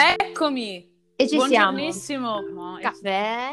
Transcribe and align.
Eccomi! 0.00 0.88
E 1.16 1.26
ci 1.26 1.40
siamo. 1.40 1.72
Buongiornissimo! 1.72 2.40
No, 2.52 2.78
Caffè. 2.80 3.50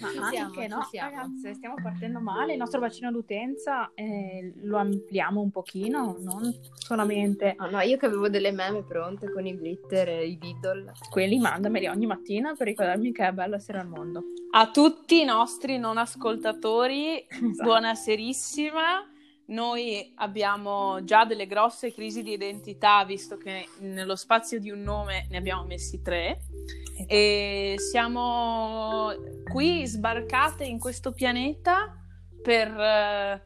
Ma 0.00 0.08
Ci 0.10 0.18
anche 0.18 0.60
siamo, 0.66 0.76
no, 0.76 0.86
siamo. 0.88 1.10
ragazze, 1.10 1.54
stiamo 1.54 1.74
partendo 1.82 2.20
male. 2.20 2.52
Il 2.52 2.58
nostro 2.58 2.78
bacino 2.80 3.10
d'utenza 3.10 3.90
eh, 3.94 4.52
lo 4.62 4.76
ampliamo 4.76 5.40
un 5.40 5.50
pochino, 5.50 6.16
non 6.20 6.52
solamente 6.74 7.54
Ah, 7.56 7.68
no, 7.68 7.80
io 7.80 7.96
che 7.96 8.06
avevo 8.06 8.28
delle 8.28 8.52
meme 8.52 8.84
pronte 8.84 9.30
con 9.32 9.44
i 9.46 9.54
glitter 9.56 10.08
e 10.08 10.26
i 10.28 10.36
Beatle. 10.36 10.92
quelli, 11.10 11.38
mandameli 11.38 11.86
ogni 11.88 12.06
mattina 12.06 12.54
per 12.54 12.66
ricordarmi 12.68 13.12
che 13.12 13.26
è 13.26 13.32
bello 13.32 13.56
essere 13.56 13.78
al 13.78 13.88
mondo. 13.88 14.22
A 14.52 14.70
tutti 14.70 15.20
i 15.20 15.24
nostri 15.24 15.78
non 15.78 15.96
ascoltatori, 15.98 17.24
Esatto. 17.28 17.62
buonaserissima. 17.62 19.08
Noi 19.46 20.12
abbiamo 20.16 21.04
già 21.04 21.24
delle 21.24 21.46
grosse 21.46 21.92
crisi 21.92 22.22
di 22.22 22.32
identità, 22.32 23.04
visto 23.04 23.36
che 23.36 23.68
nello 23.80 24.16
spazio 24.16 24.58
di 24.58 24.70
un 24.70 24.80
nome 24.80 25.26
ne 25.30 25.36
abbiamo 25.36 25.64
messi 25.64 26.00
tre. 26.00 26.40
E 27.06 27.74
siamo 27.76 29.12
qui 29.50 29.86
sbarcate 29.86 30.64
in 30.64 30.78
questo 30.78 31.12
pianeta 31.12 31.94
per 32.42 32.68
eh, 32.68 33.42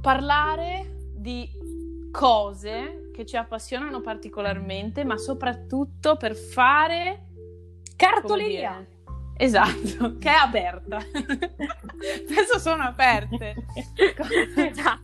parlare 0.00 1.10
di 1.14 1.48
cose 2.10 3.10
che 3.12 3.26
ci 3.26 3.36
appassionano 3.36 4.00
particolarmente, 4.00 5.04
ma 5.04 5.18
soprattutto 5.18 6.16
per 6.16 6.34
fare 6.34 7.26
Cartoleria! 7.96 8.86
Esatto, 9.36 10.16
che 10.18 10.28
è 10.28 10.34
aperta. 10.34 10.96
Adesso 10.98 12.58
sono 12.58 12.82
aperte. 12.84 13.54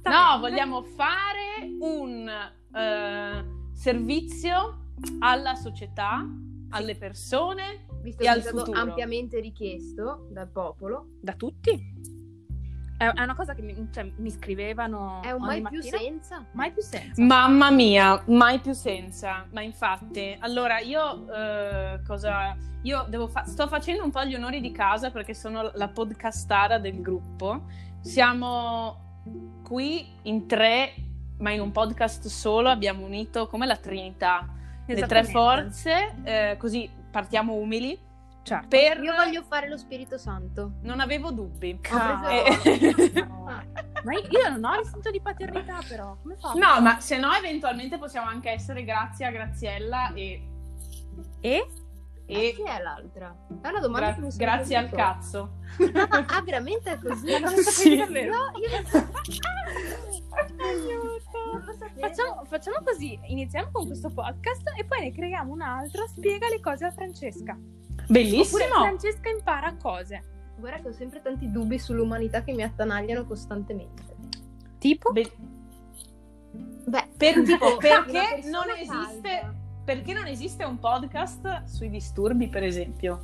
No, 0.05 0.39
vogliamo 0.41 0.83
fare 0.83 1.69
un 1.81 2.29
eh, 2.29 3.45
servizio 3.75 4.91
alla 5.21 5.55
società, 5.55 6.25
alle 6.71 6.97
persone 6.97 7.87
Visto 8.03 8.23
E 8.23 8.25
che 8.25 8.31
al 8.31 8.39
è 8.39 8.43
stato 8.43 8.59
futuro. 8.59 8.79
ampiamente 8.81 9.41
richiesto 9.41 10.29
dal 10.31 10.49
popolo, 10.51 11.09
Da 11.21 11.35
tutti. 11.35 12.15
È, 12.99 13.07
una 13.21 13.35
cosa 13.35 13.53
che 13.53 13.61
mi, 13.61 13.89
cioè, 13.93 14.11
mi 14.17 14.31
scrivevano 14.31 15.21
è 15.23 15.31
un 15.31 15.43
ogni 15.43 15.61
mai 15.61 15.71
più 15.71 15.79
mattina. 15.79 15.99
senza. 15.99 16.45
Mai 16.53 16.73
più 16.73 16.83
senza. 16.83 17.23
Mamma 17.23 17.71
mia, 17.71 18.23
mai 18.27 18.59
più 18.59 18.73
senza. 18.73 19.47
Ma 19.51 19.61
infatti, 19.61 20.35
allora 20.41 20.79
io 20.79 21.31
eh, 21.31 22.01
cosa. 22.07 22.57
Io 22.83 23.05
devo 23.09 23.27
fa- 23.27 23.45
sto 23.45 23.67
facendo 23.67 24.03
un 24.05 24.11
po' 24.11 24.25
gli 24.25 24.35
onori 24.35 24.61
di 24.61 24.71
casa 24.71 25.11
perché 25.11 25.35
sono 25.35 25.71
la 25.75 25.89
podcastara 25.89 26.79
del 26.79 27.03
gruppo. 27.03 27.65
Siamo 28.01 29.21
qui 29.63 30.07
in 30.23 30.47
tre, 30.47 30.95
ma 31.39 31.51
in 31.51 31.61
un 31.61 31.73
podcast 31.73 32.29
solo 32.29 32.71
abbiamo 32.71 33.05
unito 33.05 33.47
come 33.47 33.67
la 33.67 33.77
Trinità, 33.77 34.49
le 34.87 35.03
tre 35.03 35.25
forze, 35.25 36.15
eh, 36.23 36.57
così 36.59 36.89
partiamo 37.11 37.55
umili. 37.55 38.06
Certo. 38.47 38.69
Per... 38.69 39.01
Io 39.03 39.13
voglio 39.13 39.43
fare 39.43 39.69
lo 39.69 39.77
Spirito 39.77 40.17
Santo. 40.19 40.75
Non 40.83 41.01
avevo 41.01 41.33
dubbi. 41.33 41.77
Preso- 41.81 42.29
Eh, 42.29 43.25
No. 43.27 43.45
Ma 44.05 44.13
io, 44.13 44.49
non 44.57 44.65
ho 44.65 44.81
istinto 44.81 45.11
di 45.11 45.21
paternità, 45.21 45.79
però. 45.89 46.17
Come 46.23 46.37
fa? 46.37 46.53
No, 46.53 46.81
ma 46.81 47.01
se 47.01 47.19
no, 47.19 47.33
eventualmente 47.33 47.99
possiamo 47.99 48.29
anche 48.29 48.51
essere 48.51 48.85
grazie 48.85 49.27
a 49.27 49.31
Graziella 49.31 50.13
e. 50.15 50.49
E? 51.41 51.67
e 52.29 52.53
Chi 52.55 52.63
è 52.63 52.81
l'altra? 52.81 53.35
È 53.63 53.69
una 53.69 53.81
domanda 53.81 54.13
gra- 54.13 54.29
grazie 54.37 54.77
al 54.77 54.91
cazzo. 54.91 55.57
Ah, 56.09 56.25
ah, 56.29 56.43
veramente 56.43 56.93
è 56.93 56.99
così? 57.01 57.33
Non 57.41 57.51
lo 57.53 57.57
Sì. 57.63 57.63
sapevi 57.63 57.97
davvero? 57.97 58.33
No, 58.37 58.53
io. 58.59 59.05
Facciamo, 61.99 62.45
facciamo 62.45 62.77
così, 62.85 63.19
iniziamo 63.27 63.71
con 63.73 63.87
questo 63.87 64.11
podcast 64.11 64.71
e 64.77 64.85
poi 64.85 65.01
ne 65.01 65.13
creiamo 65.13 65.53
un 65.53 65.61
altro, 65.63 66.07
spiega 66.07 66.49
le 66.49 66.61
cose 66.61 66.85
a 66.87 66.91
Francesca. 66.93 67.57
Oppure 68.09 68.23
Bellissimo! 68.23 68.75
Francesca 68.75 69.29
impara 69.31 69.75
cose. 69.81 70.23
Guarda 70.59 70.81
che 70.81 70.89
ho 70.89 70.93
sempre 70.93 71.21
tanti 71.23 71.51
dubbi 71.51 71.79
sull'umanità 71.79 72.43
che 72.43 72.53
mi 72.53 72.63
attanagliano 72.63 73.27
costantemente. 73.27 74.03
Tipo? 74.79 75.13
Be- 75.13 75.33
Beh, 76.87 77.09
Per- 77.17 77.43
tipo, 77.45 77.77
perché 77.77 78.41
non 78.49 78.65
esiste 78.71 79.41
calda. 79.41 79.55
perché 79.85 80.13
non 80.13 80.27
esiste 80.27 80.65
un 80.65 80.79
podcast 80.79 81.65
sui 81.65 81.91
disturbi, 81.91 82.49
per 82.49 82.63
esempio? 82.63 83.21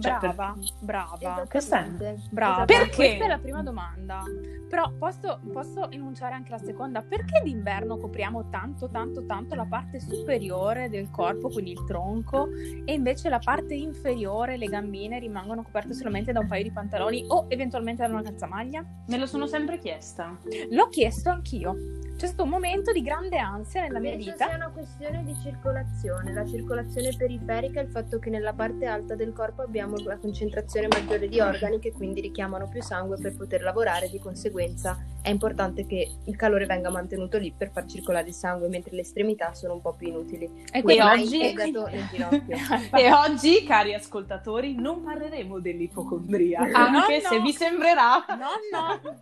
Cioè, 0.00 0.18
per- 0.18 0.34
Brava, 0.34 0.56
brava. 0.80 1.44
Esattamente. 1.50 2.16
Brava. 2.30 2.64
Esattamente. 2.64 2.66
Perché? 2.66 2.94
Questa 2.96 3.24
è 3.24 3.28
la 3.28 3.38
prima 3.38 3.62
domanda. 3.62 4.22
Però 4.68 4.92
posso, 4.98 5.40
posso 5.52 5.90
enunciare 5.90 6.34
anche 6.34 6.50
la 6.50 6.58
seconda. 6.58 7.02
Perché 7.02 7.40
d'inverno 7.42 7.98
copriamo 7.98 8.48
tanto, 8.50 8.88
tanto, 8.90 9.24
tanto 9.24 9.54
la 9.54 9.64
parte 9.64 9.98
superiore 10.00 10.88
del 10.88 11.10
corpo, 11.10 11.48
quindi 11.48 11.72
il 11.72 11.84
tronco, 11.86 12.48
e 12.84 12.92
invece 12.92 13.28
la 13.28 13.38
parte 13.38 13.74
inferiore, 13.74 14.56
le 14.56 14.66
gambine, 14.66 15.18
rimangono 15.18 15.62
coperte 15.62 15.94
solamente 15.94 16.32
da 16.32 16.40
un 16.40 16.46
paio 16.48 16.62
di 16.62 16.70
pantaloni 16.70 17.24
o 17.28 17.46
eventualmente 17.48 18.06
da 18.06 18.12
una 18.12 18.22
calzamaglia? 18.22 18.84
Me 19.06 19.16
lo 19.18 19.26
sono 19.26 19.46
sempre 19.46 19.78
chiesta. 19.78 20.36
L'ho 20.70 20.88
chiesto 20.88 21.30
anch'io. 21.30 21.74
C'è 22.18 22.26
stato 22.26 22.42
un 22.42 22.48
momento 22.48 22.90
di 22.90 23.00
grande 23.00 23.38
ansia 23.38 23.82
nella 23.82 24.00
mia 24.00 24.10
Penso 24.10 24.32
vita. 24.32 24.46
sia 24.48 24.56
una 24.56 24.70
questione 24.70 25.22
di 25.24 25.36
circolazione, 25.40 26.32
la 26.32 26.44
circolazione 26.44 27.14
periferica 27.16 27.78
e 27.80 27.84
il 27.84 27.90
fatto 27.90 28.18
che 28.18 28.28
nella 28.28 28.52
parte 28.52 28.86
alta 28.86 29.14
del 29.14 29.32
corpo 29.32 29.62
abbiamo 29.62 29.87
la 29.96 30.18
concentrazione 30.18 30.88
maggiore 30.88 31.28
di 31.28 31.40
organi 31.40 31.78
che 31.78 31.92
quindi 31.92 32.20
richiamano 32.20 32.68
più 32.68 32.82
sangue 32.82 33.18
per 33.20 33.36
poter 33.36 33.62
lavorare, 33.62 34.08
di 34.08 34.18
conseguenza 34.18 34.96
è 35.22 35.30
importante 35.30 35.84
che 35.86 36.08
il 36.24 36.36
calore 36.36 36.64
venga 36.66 36.90
mantenuto 36.90 37.38
lì 37.38 37.52
per 37.56 37.70
far 37.70 37.86
circolare 37.86 38.28
il 38.28 38.34
sangue, 38.34 38.68
mentre 38.68 38.94
le 38.94 39.02
estremità 39.02 39.52
sono 39.54 39.74
un 39.74 39.80
po' 39.80 39.92
più 39.94 40.08
inutili. 40.08 40.48
E 40.72 40.82
Quindi 40.82 41.02
oggi- 41.02 41.36
il 41.44 41.54
fegato 41.54 41.86
nel 41.88 42.06
ginocchio. 42.10 42.56
E 42.98 43.12
oggi, 43.12 43.64
cari 43.64 43.94
ascoltatori, 43.94 44.74
non 44.74 45.02
parleremo 45.02 45.60
dell'ipocondria, 45.60 46.60
Ah, 46.72 46.86
anche 46.86 47.20
no, 47.22 47.28
se 47.28 47.36
no. 47.36 47.42
vi 47.42 47.52
sembrerà. 47.52 48.24
No, 48.28 48.48
no. 48.72 49.16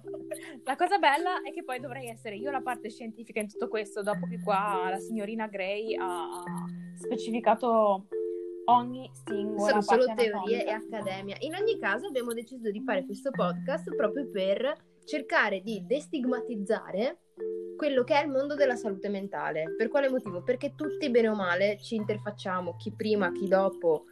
La 0.64 0.76
cosa 0.76 0.98
bella 0.98 1.42
è 1.42 1.52
che 1.52 1.64
poi 1.64 1.80
dovrei 1.80 2.08
essere 2.08 2.36
io 2.36 2.50
la 2.50 2.60
parte 2.60 2.90
scientifica 2.90 3.40
in 3.40 3.48
tutto 3.48 3.68
questo, 3.68 4.02
dopo 4.02 4.26
che 4.26 4.40
qua 4.42 4.88
la 4.90 4.98
signorina 4.98 5.46
Gray 5.48 5.96
ha 5.98 6.42
specificato 6.94 8.06
ogni 8.66 9.10
singola 9.26 9.80
Sono 9.80 9.82
solo 9.82 10.14
teorie 10.14 10.64
e 10.64 10.70
accademia. 10.70 11.36
In 11.40 11.54
ogni 11.54 11.78
caso 11.78 12.06
abbiamo 12.06 12.32
deciso 12.32 12.70
di 12.70 12.82
fare 12.82 13.04
questo 13.04 13.30
podcast 13.30 13.94
proprio 13.94 14.28
per 14.30 14.74
cercare 15.04 15.60
di 15.60 15.84
destigmatizzare 15.86 17.18
quello 17.76 18.04
che 18.04 18.18
è 18.18 18.24
il 18.24 18.30
mondo 18.30 18.54
della 18.54 18.76
salute 18.76 19.08
mentale. 19.08 19.74
Per 19.76 19.88
quale 19.88 20.08
motivo? 20.08 20.42
Perché 20.42 20.74
tutti 20.74 21.10
bene 21.10 21.28
o 21.28 21.34
male 21.34 21.78
ci 21.78 21.94
interfacciamo, 21.94 22.76
chi 22.76 22.92
prima, 22.92 23.30
chi 23.32 23.46
dopo, 23.46 24.04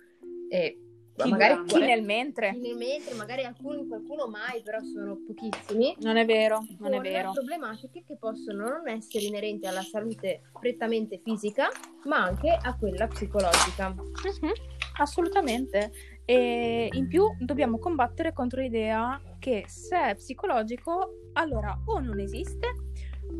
e 0.48 0.83
Chi 1.16 1.30
magari. 1.30 1.64
Chi 1.66 1.78
nel 1.78 2.02
mentre? 2.02 2.52
chi 2.52 2.58
nel 2.58 2.76
mentre, 2.76 3.14
magari 3.14 3.44
alcuni, 3.44 3.86
qualcuno 3.86 4.26
mai, 4.26 4.62
però 4.62 4.80
sono 4.82 5.20
pochissimi. 5.24 5.94
Non 6.00 6.16
è 6.16 6.24
vero, 6.24 6.66
non 6.78 6.94
è 6.94 7.00
vero. 7.00 7.30
problematiche 7.32 8.02
che 8.04 8.16
possono 8.16 8.68
non 8.68 8.88
essere 8.88 9.24
inerenti 9.24 9.66
alla 9.66 9.82
salute 9.82 10.42
prettamente 10.58 11.20
fisica, 11.22 11.68
ma 12.04 12.24
anche 12.24 12.50
a 12.50 12.76
quella 12.76 13.06
psicologica. 13.06 13.90
Mhm, 13.90 14.52
Assolutamente. 14.96 15.92
E 16.24 16.88
in 16.92 17.08
più 17.08 17.26
dobbiamo 17.38 17.78
combattere 17.78 18.32
contro 18.32 18.60
l'idea 18.60 19.20
che 19.38 19.64
se 19.66 20.10
è 20.10 20.14
psicologico, 20.14 21.30
allora 21.34 21.78
o 21.86 21.98
non 21.98 22.18
esiste 22.20 22.68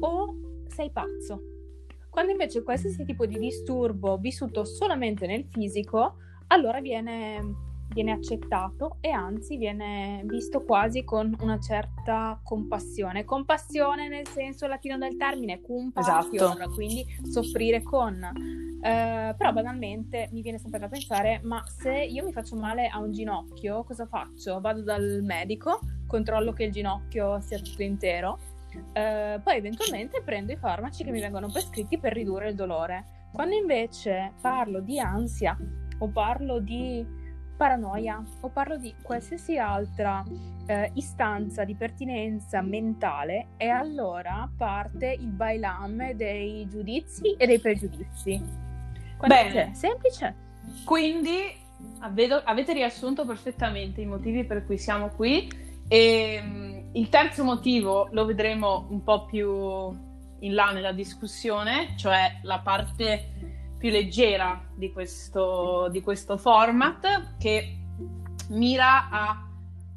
o 0.01 0.35
sei 0.69 0.91
pazzo. 0.91 1.41
Quando 2.11 2.33
invece 2.33 2.63
qualsiasi 2.63 3.05
tipo 3.05 3.27
di 3.27 3.39
disturbo 3.39 4.19
vissuto 4.19 4.65
solamente 4.65 5.27
nel 5.27 5.47
fisico, 5.51 6.17
allora 6.55 6.81
viene, 6.81 7.41
viene 7.93 8.13
accettato 8.13 8.99
e 9.01 9.11
anzi 9.11 9.57
viene 9.57 10.23
visto 10.25 10.63
quasi 10.63 11.05
con 11.05 11.37
una 11.41 11.59
certa 11.59 12.41
compassione. 12.43 13.25
Compassione 13.25 14.09
nel 14.09 14.27
senso 14.29 14.67
latino 14.67 14.97
del 14.97 15.17
termine, 15.17 15.61
compassion, 15.61 16.53
Esatto. 16.53 16.71
quindi 16.71 17.05
soffrire 17.29 17.83
con. 17.83 18.23
Eh, 18.23 19.35
però 19.37 19.53
banalmente 19.53 20.29
mi 20.33 20.43
viene 20.43 20.59
sempre 20.59 20.79
da 20.79 20.89
pensare, 20.89 21.41
ma 21.43 21.63
se 21.67 21.93
io 21.93 22.25
mi 22.25 22.33
faccio 22.33 22.55
male 22.55 22.87
a 22.87 22.99
un 23.01 23.13
ginocchio, 23.13 23.83
cosa 23.83 24.07
faccio? 24.07 24.61
Vado 24.61 24.83
dal 24.83 25.21
medico, 25.23 25.81
controllo 26.07 26.53
che 26.53 26.65
il 26.65 26.73
ginocchio 26.73 27.41
sia 27.41 27.59
tutto 27.59 27.83
intero, 27.83 28.39
eh, 28.93 29.41
poi 29.43 29.57
eventualmente 29.57 30.23
prendo 30.23 30.53
i 30.53 30.57
farmaci 30.57 31.03
che 31.03 31.11
mi 31.11 31.21
vengono 31.21 31.51
prescritti 31.51 31.99
per 31.99 32.13
ridurre 32.13 32.51
il 32.51 32.55
dolore. 32.55 33.07
Quando 33.33 33.57
invece 33.57 34.35
parlo 34.41 34.81
di 34.81 35.01
ansia 35.01 35.57
o 36.05 36.09
parlo 36.09 36.61
di 36.61 37.05
paranoia 37.57 38.23
o 38.41 38.49
parlo 38.49 38.77
di 38.77 38.95
qualsiasi 39.01 39.57
altra 39.57 40.23
eh, 40.67 40.91
istanza 40.95 41.65
di 41.65 41.75
pertinenza 41.75 42.61
mentale 42.61 43.49
e 43.57 43.69
allora 43.69 44.49
parte 44.57 45.17
il 45.19 45.31
bailam 45.31 46.13
dei 46.13 46.69
giudizi 46.69 47.35
e 47.37 47.47
dei 47.47 47.59
pregiudizi. 47.59 48.43
Quando 49.17 49.35
Bene. 49.35 49.75
Semplice. 49.75 50.35
Quindi 50.85 51.55
avedo- 52.01 52.43
avete 52.45 52.73
riassunto 52.73 53.25
perfettamente 53.25 54.01
i 54.01 54.07
motivi 54.07 54.45
per 54.45 54.67
cui 54.67 54.77
siamo 54.77 55.09
qui 55.09 55.49
e 55.89 56.41
mm, 56.43 56.79
il 56.93 57.09
terzo 57.09 57.45
motivo 57.45 58.09
lo 58.11 58.27
vedremo 58.27 58.87
un 58.91 59.03
po' 59.03 59.25
più 59.25 59.49
in 60.41 60.55
là 60.55 60.71
nella 60.73 60.93
discussione, 60.93 61.95
cioè 61.97 62.41
la 62.43 62.59
parte 62.59 63.54
più 63.85 63.93
leggera 63.93 64.65
di 64.75 64.91
questo, 64.91 65.89
di 65.91 66.01
questo 66.01 66.39
format 66.39 67.37
che 67.37 67.77
mira 68.49 69.11
a 69.11 69.47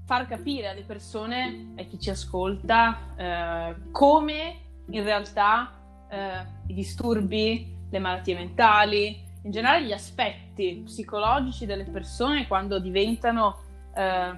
far 0.03 0.27
capire 0.27 0.67
alle 0.67 0.83
persone, 0.83 1.73
a 1.77 1.83
chi 1.83 1.97
ci 1.97 2.09
ascolta, 2.09 2.97
eh, 3.15 3.75
come 3.93 4.59
in 4.89 5.03
realtà 5.03 5.71
eh, 6.09 6.45
i 6.67 6.73
disturbi, 6.73 7.77
le 7.89 7.99
malattie 7.99 8.35
mentali, 8.35 9.23
in 9.43 9.51
generale 9.51 9.85
gli 9.85 9.93
aspetti 9.93 10.81
psicologici 10.83 11.65
delle 11.65 11.85
persone 11.85 12.45
quando 12.45 12.79
diventano 12.79 13.57
eh, 13.95 14.37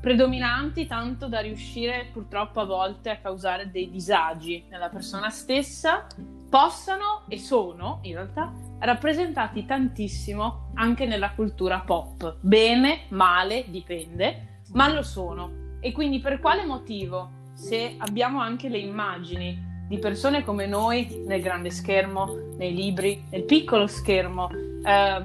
predominanti 0.00 0.88
tanto 0.88 1.28
da 1.28 1.38
riuscire 1.38 2.08
purtroppo 2.12 2.58
a 2.58 2.64
volte 2.64 3.10
a 3.10 3.18
causare 3.18 3.70
dei 3.70 3.88
disagi 3.88 4.64
nella 4.68 4.88
persona 4.88 5.30
stessa, 5.30 6.08
possano 6.50 7.22
e 7.28 7.38
sono 7.38 8.00
in 8.02 8.14
realtà 8.14 8.52
rappresentati 8.80 9.64
tantissimo 9.64 10.72
anche 10.74 11.06
nella 11.06 11.30
cultura 11.30 11.80
pop. 11.80 12.38
Bene, 12.40 13.02
male, 13.10 13.66
dipende, 13.68 14.62
ma 14.72 14.92
lo 14.92 15.02
sono. 15.02 15.78
E 15.80 15.92
quindi 15.92 16.18
per 16.18 16.40
quale 16.40 16.64
motivo, 16.66 17.30
se 17.54 17.94
abbiamo 17.98 18.40
anche 18.40 18.68
le 18.68 18.78
immagini 18.78 19.68
di 19.88 19.98
persone 19.98 20.44
come 20.44 20.66
noi 20.66 21.22
nel 21.26 21.40
grande 21.40 21.70
schermo, 21.70 22.26
nei 22.56 22.74
libri, 22.74 23.24
nel 23.30 23.44
piccolo 23.44 23.86
schermo, 23.86 24.50
eh, 24.84 25.22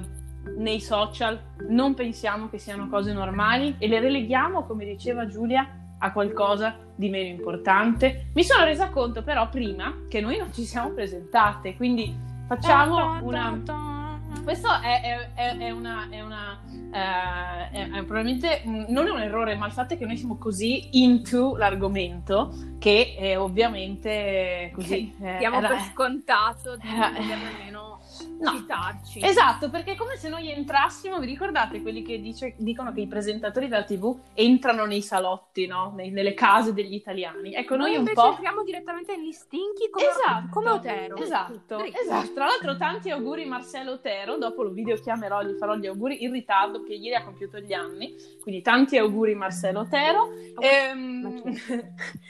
nei 0.56 0.80
social, 0.80 1.40
non 1.68 1.94
pensiamo 1.94 2.48
che 2.48 2.58
siano 2.58 2.88
cose 2.88 3.12
normali 3.12 3.76
e 3.78 3.88
le 3.88 4.00
releghiamo, 4.00 4.64
come 4.64 4.84
diceva 4.84 5.26
Giulia, 5.26 5.68
a 6.06 6.12
qualcosa 6.12 6.76
di 6.94 7.08
meno 7.08 7.28
importante. 7.28 8.28
Mi 8.34 8.42
sono 8.42 8.64
resa 8.64 8.88
conto 8.90 9.22
però 9.22 9.48
prima 9.48 10.04
che 10.08 10.20
noi 10.20 10.38
non 10.38 10.52
ci 10.52 10.64
siamo 10.64 10.90
presentate, 10.90 11.76
quindi 11.76 12.14
facciamo 12.46 13.20
una 13.22 13.95
questo 14.44 14.68
è, 14.80 15.00
è, 15.00 15.32
è, 15.34 15.56
è 15.56 15.70
una, 15.70 16.08
una 16.10 16.60
uh, 16.66 18.04
probabilmente 18.04 18.62
non 18.64 19.06
è 19.06 19.10
un 19.10 19.20
errore, 19.20 19.56
ma 19.56 19.66
il 19.66 19.72
fatto 19.72 19.94
è 19.94 19.98
che 19.98 20.06
noi 20.06 20.16
siamo 20.16 20.38
così 20.38 21.02
into 21.02 21.56
l'argomento 21.56 22.52
che 22.78 23.14
è 23.18 23.38
ovviamente 23.38 24.70
così. 24.74 25.14
Eh, 25.20 25.38
diamo 25.38 25.60
per 25.60 25.80
scontato 25.92 26.76
di 26.76 26.86
eh, 26.86 27.00
almeno 27.00 28.00
no. 28.38 28.50
citarci. 28.52 29.24
Esatto, 29.24 29.70
perché 29.70 29.92
è 29.92 29.96
come 29.96 30.16
se 30.16 30.28
noi 30.28 30.50
entrassimo, 30.50 31.18
vi 31.18 31.26
ricordate 31.26 31.82
quelli 31.82 32.02
che 32.02 32.20
dice, 32.20 32.54
dicono 32.58 32.92
che 32.92 33.00
i 33.00 33.06
presentatori 33.06 33.68
della 33.68 33.84
TV 33.84 34.16
entrano 34.34 34.84
nei 34.84 35.02
salotti, 35.02 35.66
no? 35.66 35.92
Nei, 35.96 36.10
nelle 36.10 36.34
case 36.34 36.72
degli 36.72 36.94
italiani. 36.94 37.54
Ecco, 37.54 37.76
noi, 37.76 37.94
noi 37.94 38.06
un 38.06 38.12
po'. 38.12 38.30
entriamo 38.30 38.62
direttamente 38.62 39.16
negli 39.16 39.32
stinchi 39.32 39.88
come, 39.90 40.06
esatto, 40.06 40.48
come 40.50 40.70
Otero. 40.70 41.16
Esatto, 41.16 41.78
esatto. 41.78 42.32
Tra 42.34 42.46
l'altro, 42.46 42.76
tanti 42.76 43.10
auguri 43.10 43.44
Marcello 43.46 43.92
Otero. 43.92 44.25
Dopo 44.34 44.62
lo 44.62 44.70
video 44.70 44.96
chiamerò, 44.96 45.42
gli 45.42 45.56
farò 45.56 45.76
gli 45.76 45.86
auguri 45.86 46.24
in 46.24 46.32
ritardo, 46.32 46.82
che 46.82 46.94
ieri 46.94 47.14
ha 47.14 47.22
compiuto 47.22 47.58
gli 47.60 47.72
anni. 47.72 48.14
Quindi, 48.42 48.62
tanti 48.62 48.98
auguri 48.98 49.34
Marcello 49.34 49.80
Otero. 49.80 50.22
Oh, 50.22 50.62
ehm... 50.62 51.42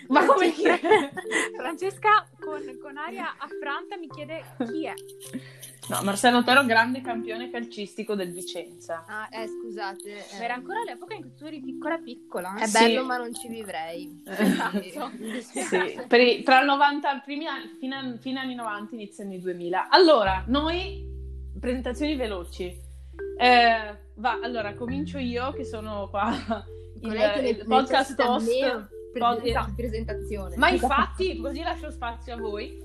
ma, 0.09 0.21
ma 0.21 0.27
come 0.27 0.53
chi? 0.53 0.65
Francesca 1.57 2.29
con, 2.39 2.79
con 2.81 2.97
aria 2.97 3.35
affranta 3.39 3.97
mi 3.97 4.09
chiede 4.09 4.45
chi 4.59 4.85
è. 4.87 4.95
No, 5.89 6.03
Marcello 6.03 6.39
Otero, 6.39 6.65
grande 6.65 7.01
campione 7.01 7.49
calcistico 7.49 8.17
del 8.17 8.33
Vicenza. 8.33 9.05
Ah, 9.07 9.29
eh, 9.31 9.47
scusate. 9.47 10.27
Eh. 10.31 10.43
Era 10.43 10.55
ancora 10.55 10.83
l'epoca 10.83 11.15
in 11.15 11.21
cui 11.21 11.35
tu 11.37 11.45
eri 11.45 11.61
piccola 11.61 11.99
piccola. 11.99 12.57
È 12.57 12.69
bello, 12.69 13.03
sì. 13.03 13.07
ma 13.07 13.17
non 13.17 13.33
ci 13.35 13.49
vivrei. 13.49 14.23
Esatto. 14.37 15.11
sì, 15.41 16.01
i, 16.11 16.43
tra 16.43 16.61
il 16.61 16.67
90, 16.67 17.21
primi 17.25 17.47
anni, 17.47 17.69
fino, 17.79 18.17
fino 18.21 18.41
agli 18.41 18.47
anni 18.47 18.55
90, 18.57 18.95
inizio 18.95 19.25
anni 19.25 19.39
2000. 19.39 19.89
Allora, 19.89 20.45
noi, 20.49 21.06
presentazioni 21.67 22.15
veloci. 22.15 22.81
Eh, 23.37 23.99
va, 24.15 24.39
allora, 24.41 24.75
comincio 24.75 25.19
io, 25.19 25.51
che 25.51 25.65
sono 25.65 26.09
qua 26.09 26.33
il, 27.01 27.45
il 27.45 27.65
podcast 27.67 28.15
host. 28.21 28.89
Pod... 29.19 29.75
presentazione. 29.75 30.57
Ma 30.57 30.69
infatti, 30.69 31.41
così 31.41 31.63
lascio 31.63 31.91
spazio 31.91 32.35
a 32.35 32.37
voi. 32.37 32.79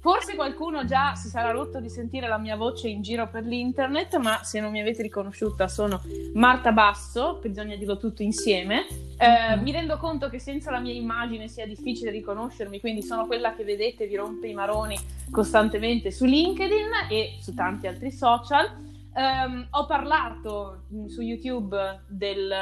Forse 0.00 0.36
qualcuno 0.36 0.84
già 0.84 1.16
si 1.16 1.28
sarà 1.28 1.50
rotto 1.50 1.80
di 1.80 1.90
sentire 1.90 2.28
la 2.28 2.38
mia 2.38 2.56
voce 2.56 2.88
in 2.88 3.02
giro 3.02 3.28
per 3.28 3.44
l'internet, 3.44 4.16
ma 4.18 4.44
se 4.44 4.60
non 4.60 4.70
mi 4.70 4.80
avete 4.80 5.02
riconosciuta 5.02 5.66
sono 5.66 6.00
Marta 6.34 6.70
Basso, 6.70 7.40
bisogna 7.42 7.74
dirlo 7.74 7.96
tutto 7.96 8.22
insieme. 8.22 8.86
Eh, 9.18 9.56
mi 9.60 9.72
rendo 9.72 9.96
conto 9.96 10.28
che 10.28 10.38
senza 10.38 10.70
la 10.70 10.78
mia 10.78 10.92
immagine 10.92 11.48
sia 11.48 11.66
difficile 11.66 12.12
riconoscermi, 12.12 12.78
quindi 12.78 13.02
sono 13.02 13.26
quella 13.26 13.54
che 13.54 13.64
vedete 13.64 14.06
vi 14.06 14.14
rompe 14.14 14.46
i 14.46 14.54
maroni 14.54 14.96
costantemente 15.32 16.12
su 16.12 16.26
LinkedIn 16.26 16.90
e 17.10 17.36
su 17.40 17.52
tanti 17.54 17.88
altri 17.88 18.12
social. 18.12 18.66
Eh, 19.12 19.66
ho 19.68 19.86
parlato 19.86 20.84
su 21.08 21.22
YouTube 21.22 22.02
del, 22.06 22.54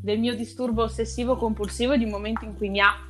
del 0.00 0.18
mio 0.18 0.34
disturbo 0.34 0.84
ossessivo 0.84 1.36
compulsivo 1.36 1.92
e 1.92 1.98
di 1.98 2.04
un 2.04 2.10
momento 2.10 2.46
in 2.46 2.56
cui 2.56 2.70
mi 2.70 2.80
ha 2.80 3.08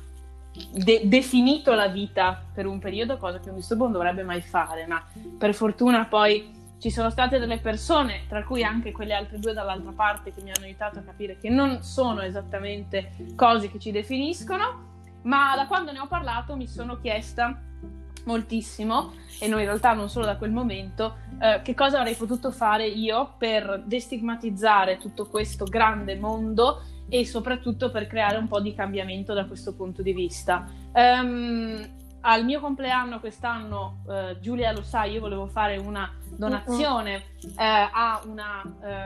de- 0.71 1.01
definito 1.05 1.73
la 1.73 1.87
vita 1.87 2.43
per 2.53 2.65
un 2.65 2.79
periodo, 2.79 3.17
cosa 3.17 3.39
che 3.39 3.49
un 3.49 3.55
disturbo 3.55 3.83
non 3.83 3.93
dovrebbe 3.93 4.23
mai 4.23 4.41
fare, 4.41 4.85
ma 4.85 5.03
per 5.37 5.53
fortuna 5.53 6.05
poi 6.05 6.59
ci 6.79 6.89
sono 6.89 7.09
state 7.09 7.37
delle 7.37 7.59
persone, 7.59 8.23
tra 8.27 8.43
cui 8.43 8.63
anche 8.63 8.91
quelle 8.91 9.13
altre 9.13 9.37
due 9.37 9.53
dall'altra 9.53 9.91
parte, 9.91 10.33
che 10.33 10.41
mi 10.41 10.51
hanno 10.51 10.65
aiutato 10.65 10.99
a 10.99 11.03
capire 11.03 11.37
che 11.37 11.49
non 11.49 11.83
sono 11.83 12.21
esattamente 12.21 13.11
cose 13.35 13.69
che 13.69 13.79
ci 13.79 13.91
definiscono, 13.91 14.89
ma 15.23 15.55
da 15.55 15.67
quando 15.67 15.91
ne 15.91 15.99
ho 15.99 16.07
parlato 16.07 16.55
mi 16.55 16.67
sono 16.67 16.99
chiesta 16.99 17.55
moltissimo 18.25 19.13
e 19.39 19.47
noi 19.47 19.61
in 19.61 19.67
realtà 19.67 19.93
non 19.93 20.09
solo 20.09 20.25
da 20.25 20.37
quel 20.37 20.51
momento 20.51 21.17
eh, 21.39 21.61
che 21.63 21.73
cosa 21.73 21.99
avrei 21.99 22.15
potuto 22.15 22.51
fare 22.51 22.87
io 22.87 23.33
per 23.37 23.83
destigmatizzare 23.85 24.97
tutto 24.97 25.27
questo 25.27 25.65
grande 25.65 26.15
mondo 26.17 26.83
e 27.13 27.25
soprattutto 27.25 27.91
per 27.91 28.07
creare 28.07 28.37
un 28.37 28.47
po' 28.47 28.61
di 28.61 28.73
cambiamento 28.73 29.33
da 29.33 29.43
questo 29.43 29.73
punto 29.73 30.01
di 30.01 30.13
vista. 30.13 30.65
Um, 30.93 31.85
al 32.21 32.45
mio 32.45 32.61
compleanno 32.61 33.19
quest'anno, 33.19 34.03
uh, 34.05 34.39
Giulia 34.39 34.71
lo 34.71 34.81
sa, 34.81 35.03
io 35.03 35.19
volevo 35.19 35.47
fare 35.47 35.75
una 35.75 36.09
donazione 36.29 37.23
uh, 37.41 37.53
a 37.57 38.21
una, 38.25 38.63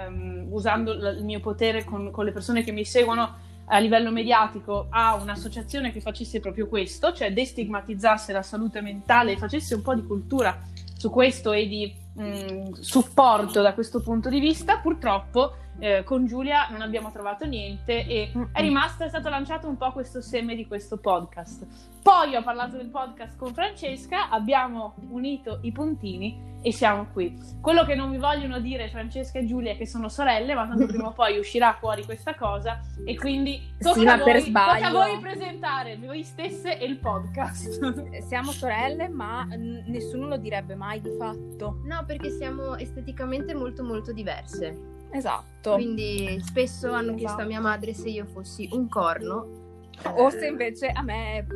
um, 0.08 0.48
usando 0.52 0.94
l- 0.94 1.16
il 1.18 1.24
mio 1.24 1.40
potere 1.40 1.84
con, 1.84 2.12
con, 2.12 2.26
le 2.26 2.32
persone 2.32 2.64
che 2.64 2.72
mi 2.72 2.86
seguono 2.86 3.38
a 3.66 3.80
livello 3.80 4.12
mediatico, 4.12 4.86
a 4.92 5.16
un'associazione 5.16 5.92
che 5.92 6.00
facesse 6.00 6.40
proprio 6.40 6.68
questo, 6.68 7.12
cioè 7.12 7.34
destigmatizzasse 7.34 8.34
la 8.34 8.44
salute 8.44 8.82
mentale 8.82 9.32
e 9.32 9.38
facesse 9.38 9.74
un 9.74 9.82
po' 9.82 9.96
di 9.96 10.06
cultura 10.06 10.62
su 10.96 11.10
questo 11.10 11.54
e 11.54 11.68
di 11.68 11.92
mh, 12.14 12.24
mm, 12.24 12.72
supporto 12.82 13.64
da 13.64 13.74
questo 13.74 14.00
punto 14.00 14.30
di 14.30 14.40
vista. 14.40 14.78
Purtroppo 14.78 15.56
eh, 15.80 16.04
con 16.04 16.26
Giulia 16.26 16.68
non 16.70 16.82
abbiamo 16.82 17.12
trovato 17.12 17.46
niente 17.46 18.06
e 18.06 18.32
è 18.52 18.62
rimasto, 18.62 19.04
è 19.04 19.10
stato 19.10 19.30
lanciato 19.30 19.68
un 19.68 19.78
po' 19.78 19.92
questo 19.92 20.22
seme 20.22 20.56
di 20.56 20.68
questo 20.68 20.98
podcast. 20.98 21.66
Poi 22.02 22.36
ho 22.36 22.44
parlato 22.44 22.78
del 22.78 22.90
podcast 22.90 23.38
con 23.38 23.54
Francesca, 23.54 24.30
abbiamo 24.30 24.94
unito 25.10 25.60
i 25.64 25.72
puntini 25.72 26.54
e 26.62 26.72
siamo 26.72 27.08
qui. 27.12 27.36
Quello 27.62 27.84
che 27.84 27.94
non 27.94 28.10
mi 28.10 28.18
vogliono 28.18 28.60
dire 28.60 28.90
Francesca 28.90 29.40
e 29.40 29.46
Giulia 29.46 29.74
è 29.74 29.78
che 29.78 29.86
sono 29.86 30.10
sorelle, 30.10 30.54
ma 30.56 30.68
tanto 30.68 30.86
prima 30.88 31.08
o 31.08 31.12
poi 31.14 31.38
uscirà 31.38 31.74
fuori 31.80 32.04
questa 32.06 32.36
cosa 32.36 32.80
e 33.06 33.16
quindi 33.16 33.60
tocca, 33.80 34.00
sì, 34.00 34.08
a, 34.08 34.18
voi, 34.18 34.52
tocca 34.52 34.88
a 34.88 34.92
voi 34.92 35.20
presentare 35.20 35.98
voi 35.98 36.24
stesse 36.24 36.80
e 36.80 36.86
il 36.86 36.98
podcast. 36.98 38.22
Siamo 38.26 38.52
sorelle, 38.52 39.10
ma 39.10 39.48
nessuno 39.86 40.28
lo 40.28 40.38
direbbe 40.38 40.76
mai 40.76 41.02
di 41.02 41.12
fatto. 41.18 41.82
No, 41.84 42.04
perché 42.06 42.30
siamo 42.32 42.76
esteticamente 42.76 43.54
molto 43.54 43.84
molto 43.84 44.12
diverse. 44.12 44.95
Esatto. 45.16 45.74
Quindi 45.76 46.42
spesso 46.44 46.88
hanno 46.88 47.14
esatto. 47.14 47.18
chiesto 47.18 47.42
a 47.42 47.46
mia 47.46 47.62
madre 47.62 47.94
se 47.94 48.10
io 48.10 48.26
fossi 48.26 48.68
un 48.72 48.88
corno. 48.90 49.64
O 50.04 50.30
se 50.30 50.48
invece 50.48 50.88
a 50.88 51.02
me 51.02 51.48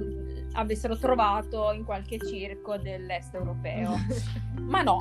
avessero 0.54 0.98
trovato 0.98 1.72
in 1.74 1.84
qualche 1.84 2.18
circo 2.18 2.78
dell'est 2.78 3.34
europeo. 3.36 3.96
Ma 4.62 4.82
no. 4.82 4.98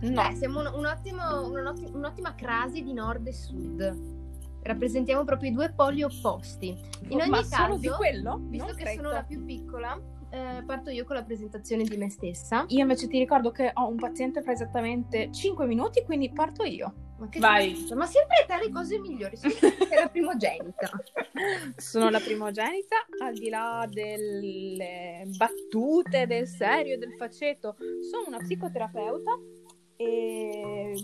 no. 0.00 0.28
Eh, 0.28 0.34
siamo 0.34 0.60
un, 0.60 0.70
un 0.74 0.86
ottimo, 0.86 1.46
un'ottima, 1.46 1.96
un'ottima 1.96 2.34
crasi 2.34 2.82
di 2.82 2.92
nord 2.94 3.26
e 3.26 3.32
sud. 3.32 4.18
Rappresentiamo 4.62 5.24
proprio 5.24 5.50
i 5.50 5.52
due 5.54 5.70
poli 5.72 6.02
opposti. 6.02 6.76
In 7.08 7.20
ogni 7.20 7.30
Ma 7.30 7.46
caso, 7.46 7.76
di 7.76 7.88
quello? 7.88 8.38
visto 8.44 8.66
non 8.66 8.76
che 8.76 8.82
credo. 8.82 9.02
sono 9.02 9.14
la 9.14 9.22
più 9.22 9.44
piccola, 9.44 10.00
eh, 10.30 10.62
parto 10.64 10.90
io 10.90 11.04
con 11.04 11.16
la 11.16 11.24
presentazione 11.24 11.84
di 11.84 11.96
me 11.96 12.08
stessa. 12.08 12.64
Io 12.68 12.80
invece 12.80 13.08
ti 13.08 13.18
ricordo 13.18 13.50
che 13.50 13.70
ho 13.74 13.88
un 13.88 13.96
paziente 13.96 14.42
fra 14.42 14.52
esattamente 14.52 15.30
5 15.32 15.66
minuti, 15.66 16.04
quindi 16.04 16.30
parto 16.30 16.64
io. 16.64 17.08
Ma 17.18 17.28
che 17.28 17.38
Vai. 17.38 17.86
Ma 17.94 18.06
sempre 18.06 18.44
te 18.46 18.56
le 18.64 18.70
cose 18.70 18.98
migliori, 18.98 19.36
sei 19.36 19.52
la 19.94 20.08
primogenita. 20.08 20.90
Sono 21.76 22.08
la 22.10 22.20
primogenita, 22.20 22.96
al 23.22 23.34
di 23.34 23.48
là 23.48 23.86
delle 23.90 25.24
battute, 25.36 26.26
del 26.26 26.46
serio, 26.46 26.96
del 26.96 27.14
faceto. 27.14 27.76
Sono 28.10 28.24
una 28.28 28.38
psicoterapeuta 28.38 29.32
e 29.96 30.94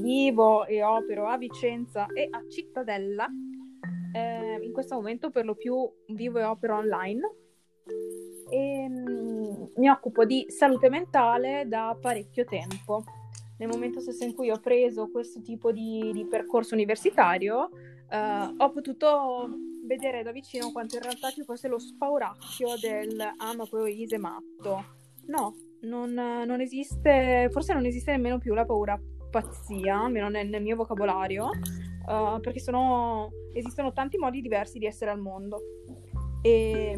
vivo 0.00 0.64
e 0.64 0.82
opero 0.82 1.26
a 1.26 1.36
Vicenza 1.36 2.06
e 2.06 2.28
a 2.30 2.42
Cittadella. 2.48 3.26
Eh, 4.14 4.60
in 4.62 4.72
questo 4.72 4.94
momento 4.94 5.30
per 5.30 5.44
lo 5.44 5.56
più 5.56 5.76
vivo 6.06 6.38
e 6.38 6.44
opero 6.44 6.76
online 6.76 7.20
e, 8.48 8.88
mm, 8.88 9.64
mi 9.76 9.88
occupo 9.88 10.24
di 10.24 10.46
salute 10.48 10.88
mentale 10.88 11.64
da 11.66 11.96
parecchio 12.00 12.44
tempo 12.44 13.04
nel 13.58 13.68
momento 13.68 14.00
stesso 14.00 14.24
in 14.24 14.34
cui 14.34 14.50
ho 14.50 14.60
preso 14.60 15.10
questo 15.10 15.40
tipo 15.40 15.72
di, 15.72 16.10
di 16.12 16.26
percorso 16.26 16.74
universitario, 16.74 17.70
uh, 18.10 18.54
ho 18.56 18.70
potuto 18.70 19.48
vedere 19.86 20.22
da 20.22 20.32
vicino 20.32 20.72
quanto 20.72 20.96
in 20.96 21.02
realtà 21.02 21.30
ci 21.30 21.42
fosse 21.42 21.68
lo 21.68 21.78
spauracchio 21.78 22.74
del 22.80 23.18
ah 23.20 23.54
ma 23.54 23.66
poi 23.66 24.02
Ise 24.02 24.18
matto. 24.18 24.84
No, 25.26 25.54
non, 25.82 26.12
non, 26.12 26.60
esiste, 26.60 27.48
forse 27.50 27.72
non 27.72 27.86
esiste 27.86 28.10
nemmeno 28.10 28.38
più 28.38 28.52
la 28.52 28.64
paura 28.64 29.00
pazzia, 29.30 30.00
almeno 30.00 30.28
nel, 30.28 30.48
nel 30.48 30.62
mio 30.62 30.76
vocabolario, 30.76 31.46
uh, 31.46 32.40
perché 32.40 32.60
sono, 32.60 33.30
esistono 33.54 33.92
tanti 33.92 34.18
modi 34.18 34.40
diversi 34.40 34.78
di 34.78 34.86
essere 34.86 35.10
al 35.10 35.20
mondo. 35.20 35.60
E, 36.42 36.92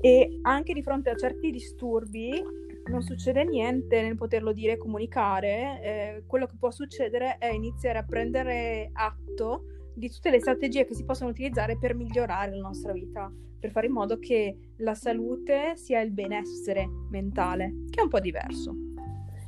e 0.00 0.38
anche 0.42 0.72
di 0.72 0.82
fronte 0.82 1.10
a 1.10 1.16
certi 1.16 1.50
disturbi 1.50 2.42
non 2.88 3.02
succede 3.02 3.44
niente 3.44 4.00
nel 4.02 4.16
poterlo 4.16 4.52
dire 4.52 4.72
e 4.72 4.76
comunicare, 4.78 5.80
eh, 5.82 6.24
quello 6.26 6.46
che 6.46 6.56
può 6.58 6.70
succedere 6.70 7.36
è 7.38 7.48
iniziare 7.48 7.98
a 7.98 8.04
prendere 8.04 8.90
atto 8.92 9.64
di 9.94 10.10
tutte 10.10 10.30
le 10.30 10.40
strategie 10.40 10.84
che 10.84 10.94
si 10.94 11.04
possono 11.04 11.30
utilizzare 11.30 11.76
per 11.76 11.94
migliorare 11.94 12.54
la 12.54 12.62
nostra 12.62 12.92
vita, 12.92 13.30
per 13.58 13.70
fare 13.70 13.86
in 13.86 13.92
modo 13.92 14.18
che 14.18 14.72
la 14.78 14.94
salute 14.94 15.76
sia 15.76 16.00
il 16.00 16.12
benessere 16.12 16.88
mentale, 17.10 17.84
che 17.90 18.00
è 18.00 18.02
un 18.02 18.08
po' 18.08 18.20
diverso. 18.20 18.74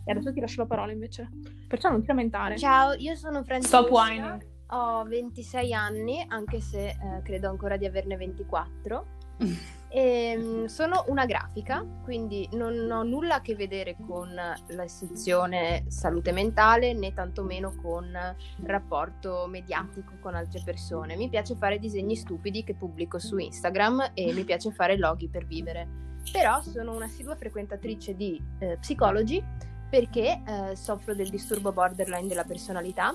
E 0.05 0.13
adesso 0.13 0.33
ti 0.33 0.41
lascio 0.41 0.63
la 0.63 0.67
parola 0.67 0.93
invece. 0.93 1.29
Perciò 1.69 1.91
non 1.91 2.01
ti 2.01 2.09
lamentare. 2.09 2.59
Ciao, 2.59 2.95
io 2.95 3.15
sono 3.15 3.45
Francesca. 3.45 3.79
Stop 3.79 3.91
whining. 3.91 4.49
Ho 4.73 5.05
26 5.05 5.73
anni, 5.73 6.25
anche 6.27 6.61
se 6.61 6.89
eh, 6.89 6.97
credo 7.23 7.49
ancora 7.49 7.77
di 7.77 7.87
averne 7.87 8.17
24. 8.17 9.07
E, 9.93 10.01
ehm, 10.01 10.67
sono 10.67 11.05
una 11.09 11.27
grafica, 11.27 11.85
quindi 12.05 12.49
non 12.53 12.89
ho 12.91 13.03
nulla 13.03 13.37
a 13.37 13.41
che 13.41 13.57
vedere 13.57 13.97
con 14.07 14.33
la 14.33 14.89
sezione 14.89 15.85
salute 15.89 16.31
mentale 16.31 16.95
né 16.95 17.13
tantomeno 17.13 17.75
con 17.75 18.17
rapporto 18.63 19.47
mediatico 19.49 20.13
con 20.21 20.37
altre 20.37 20.63
persone. 20.65 21.17
Mi 21.17 21.29
piace 21.29 21.57
fare 21.57 21.81
disegni 21.81 22.15
stupidi 22.15 22.63
che 22.63 22.75
pubblico 22.75 23.19
su 23.19 23.37
Instagram 23.37 24.13
e 24.15 24.33
mi 24.33 24.45
piace 24.45 24.71
fare 24.71 24.97
loghi 24.97 25.29
per 25.29 25.45
vivere. 25.45 25.89
Però 26.31 26.63
sono 26.63 26.95
un'assidua 26.95 27.35
frequentatrice 27.35 28.15
di 28.15 28.41
eh, 28.61 28.77
psicologi 28.79 29.43
perché 29.91 30.41
eh, 30.47 30.77
soffro 30.77 31.15
del 31.15 31.31
disturbo 31.31 31.73
borderline 31.73 32.29
della 32.29 32.45
personalità, 32.45 33.13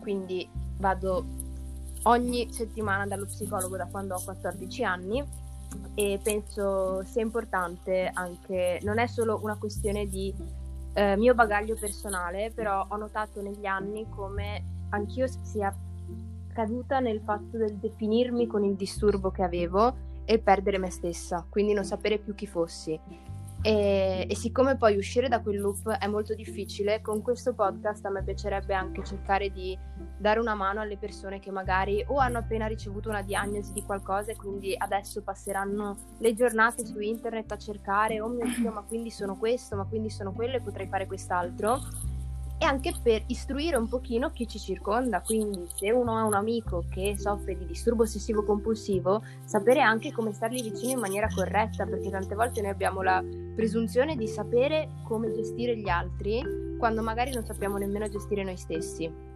quindi 0.00 0.48
vado 0.76 1.50
ogni 2.04 2.52
settimana 2.52 3.06
dallo 3.06 3.26
psicologo 3.26 3.76
da 3.76 3.86
quando 3.86 4.14
ho 4.14 4.22
14 4.22 4.84
anni 4.84 5.41
e 5.94 6.18
penso 6.22 7.02
sia 7.04 7.22
importante 7.22 8.10
anche, 8.12 8.80
non 8.82 8.98
è 8.98 9.06
solo 9.06 9.40
una 9.42 9.56
questione 9.56 10.06
di 10.06 10.34
eh, 10.94 11.16
mio 11.16 11.34
bagaglio 11.34 11.76
personale, 11.78 12.50
però 12.54 12.86
ho 12.88 12.96
notato 12.96 13.40
negli 13.40 13.66
anni 13.66 14.06
come 14.08 14.64
anch'io 14.90 15.26
sia 15.42 15.74
caduta 16.52 17.00
nel 17.00 17.20
fatto 17.24 17.56
del 17.56 17.76
definirmi 17.76 18.46
con 18.46 18.64
il 18.64 18.74
disturbo 18.74 19.30
che 19.30 19.42
avevo 19.42 20.10
e 20.24 20.38
perdere 20.38 20.78
me 20.78 20.90
stessa, 20.90 21.44
quindi 21.48 21.72
non 21.72 21.84
sapere 21.84 22.18
più 22.18 22.34
chi 22.34 22.46
fossi. 22.46 22.98
E, 23.64 24.26
e, 24.28 24.34
siccome 24.34 24.76
poi 24.76 24.96
uscire 24.96 25.28
da 25.28 25.40
quel 25.40 25.60
loop 25.60 25.88
è 25.88 26.08
molto 26.08 26.34
difficile, 26.34 27.00
con 27.00 27.22
questo 27.22 27.54
podcast 27.54 28.04
a 28.04 28.10
me 28.10 28.24
piacerebbe 28.24 28.74
anche 28.74 29.04
cercare 29.04 29.50
di 29.50 29.78
dare 30.18 30.40
una 30.40 30.56
mano 30.56 30.80
alle 30.80 30.96
persone 30.96 31.38
che 31.38 31.52
magari 31.52 32.04
o 32.08 32.16
hanno 32.16 32.38
appena 32.38 32.66
ricevuto 32.66 33.08
una 33.08 33.22
diagnosi 33.22 33.72
di 33.72 33.84
qualcosa 33.84 34.32
e 34.32 34.36
quindi 34.36 34.74
adesso 34.76 35.22
passeranno 35.22 35.96
le 36.18 36.34
giornate 36.34 36.84
su 36.84 36.98
internet 36.98 37.52
a 37.52 37.56
cercare, 37.56 38.20
oh 38.20 38.26
mio 38.26 38.52
Dio, 38.52 38.72
ma 38.72 38.82
quindi 38.82 39.10
sono 39.10 39.36
questo, 39.36 39.76
ma 39.76 39.84
quindi 39.84 40.10
sono 40.10 40.32
quello 40.32 40.56
e 40.56 40.60
potrei 40.60 40.88
fare 40.88 41.06
quest'altro. 41.06 41.78
E 42.58 42.64
anche 42.64 42.92
per 43.00 43.24
istruire 43.26 43.76
un 43.76 43.88
pochino 43.88 44.30
chi 44.30 44.46
ci 44.46 44.58
circonda, 44.58 45.20
quindi 45.20 45.68
se 45.74 45.90
uno 45.90 46.16
ha 46.16 46.24
un 46.24 46.34
amico 46.34 46.84
che 46.88 47.16
soffre 47.16 47.56
di 47.56 47.66
disturbo 47.66 48.04
ossessivo 48.04 48.44
compulsivo, 48.44 49.22
sapere 49.44 49.80
anche 49.80 50.12
come 50.12 50.32
stargli 50.32 50.62
vicino 50.62 50.92
in 50.92 51.00
maniera 51.00 51.28
corretta, 51.32 51.84
perché 51.86 52.10
tante 52.10 52.36
volte 52.36 52.60
noi 52.60 52.70
abbiamo 52.70 53.02
la 53.02 53.20
presunzione 53.54 54.16
di 54.16 54.26
sapere 54.26 54.88
come 55.04 55.30
gestire 55.32 55.76
gli 55.76 55.88
altri 55.88 56.42
quando 56.78 57.02
magari 57.02 57.32
non 57.32 57.44
sappiamo 57.44 57.76
nemmeno 57.76 58.08
gestire 58.08 58.42
noi 58.42 58.56
stessi. 58.56 59.30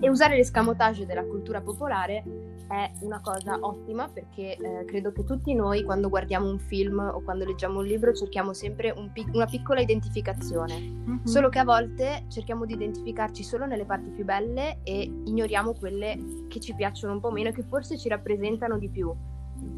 E 0.00 0.08
usare 0.08 0.36
l'escamotage 0.36 1.04
della 1.04 1.24
cultura 1.24 1.60
popolare 1.60 2.24
è 2.68 2.90
una 3.00 3.20
cosa 3.20 3.58
ottima 3.60 4.08
perché 4.08 4.56
eh, 4.56 4.84
credo 4.86 5.12
che 5.12 5.24
tutti 5.24 5.54
noi 5.54 5.84
quando 5.84 6.08
guardiamo 6.08 6.48
un 6.48 6.58
film 6.58 6.98
o 6.98 7.20
quando 7.22 7.44
leggiamo 7.44 7.80
un 7.80 7.84
libro 7.84 8.14
cerchiamo 8.14 8.54
sempre 8.54 8.94
un 8.96 9.10
pic- 9.12 9.34
una 9.34 9.44
piccola 9.44 9.80
identificazione, 9.80 10.78
mm-hmm. 10.78 11.24
solo 11.24 11.50
che 11.50 11.58
a 11.58 11.64
volte 11.64 12.24
cerchiamo 12.28 12.64
di 12.64 12.72
identificarci 12.74 13.42
solo 13.42 13.66
nelle 13.66 13.84
parti 13.84 14.08
più 14.10 14.24
belle 14.24 14.78
e 14.84 15.02
ignoriamo 15.02 15.74
quelle 15.74 16.16
che 16.48 16.60
ci 16.60 16.74
piacciono 16.74 17.12
un 17.12 17.20
po' 17.20 17.30
meno 17.30 17.50
e 17.50 17.52
che 17.52 17.62
forse 17.62 17.98
ci 17.98 18.08
rappresentano 18.08 18.78
di 18.78 18.88
più. 18.88 19.14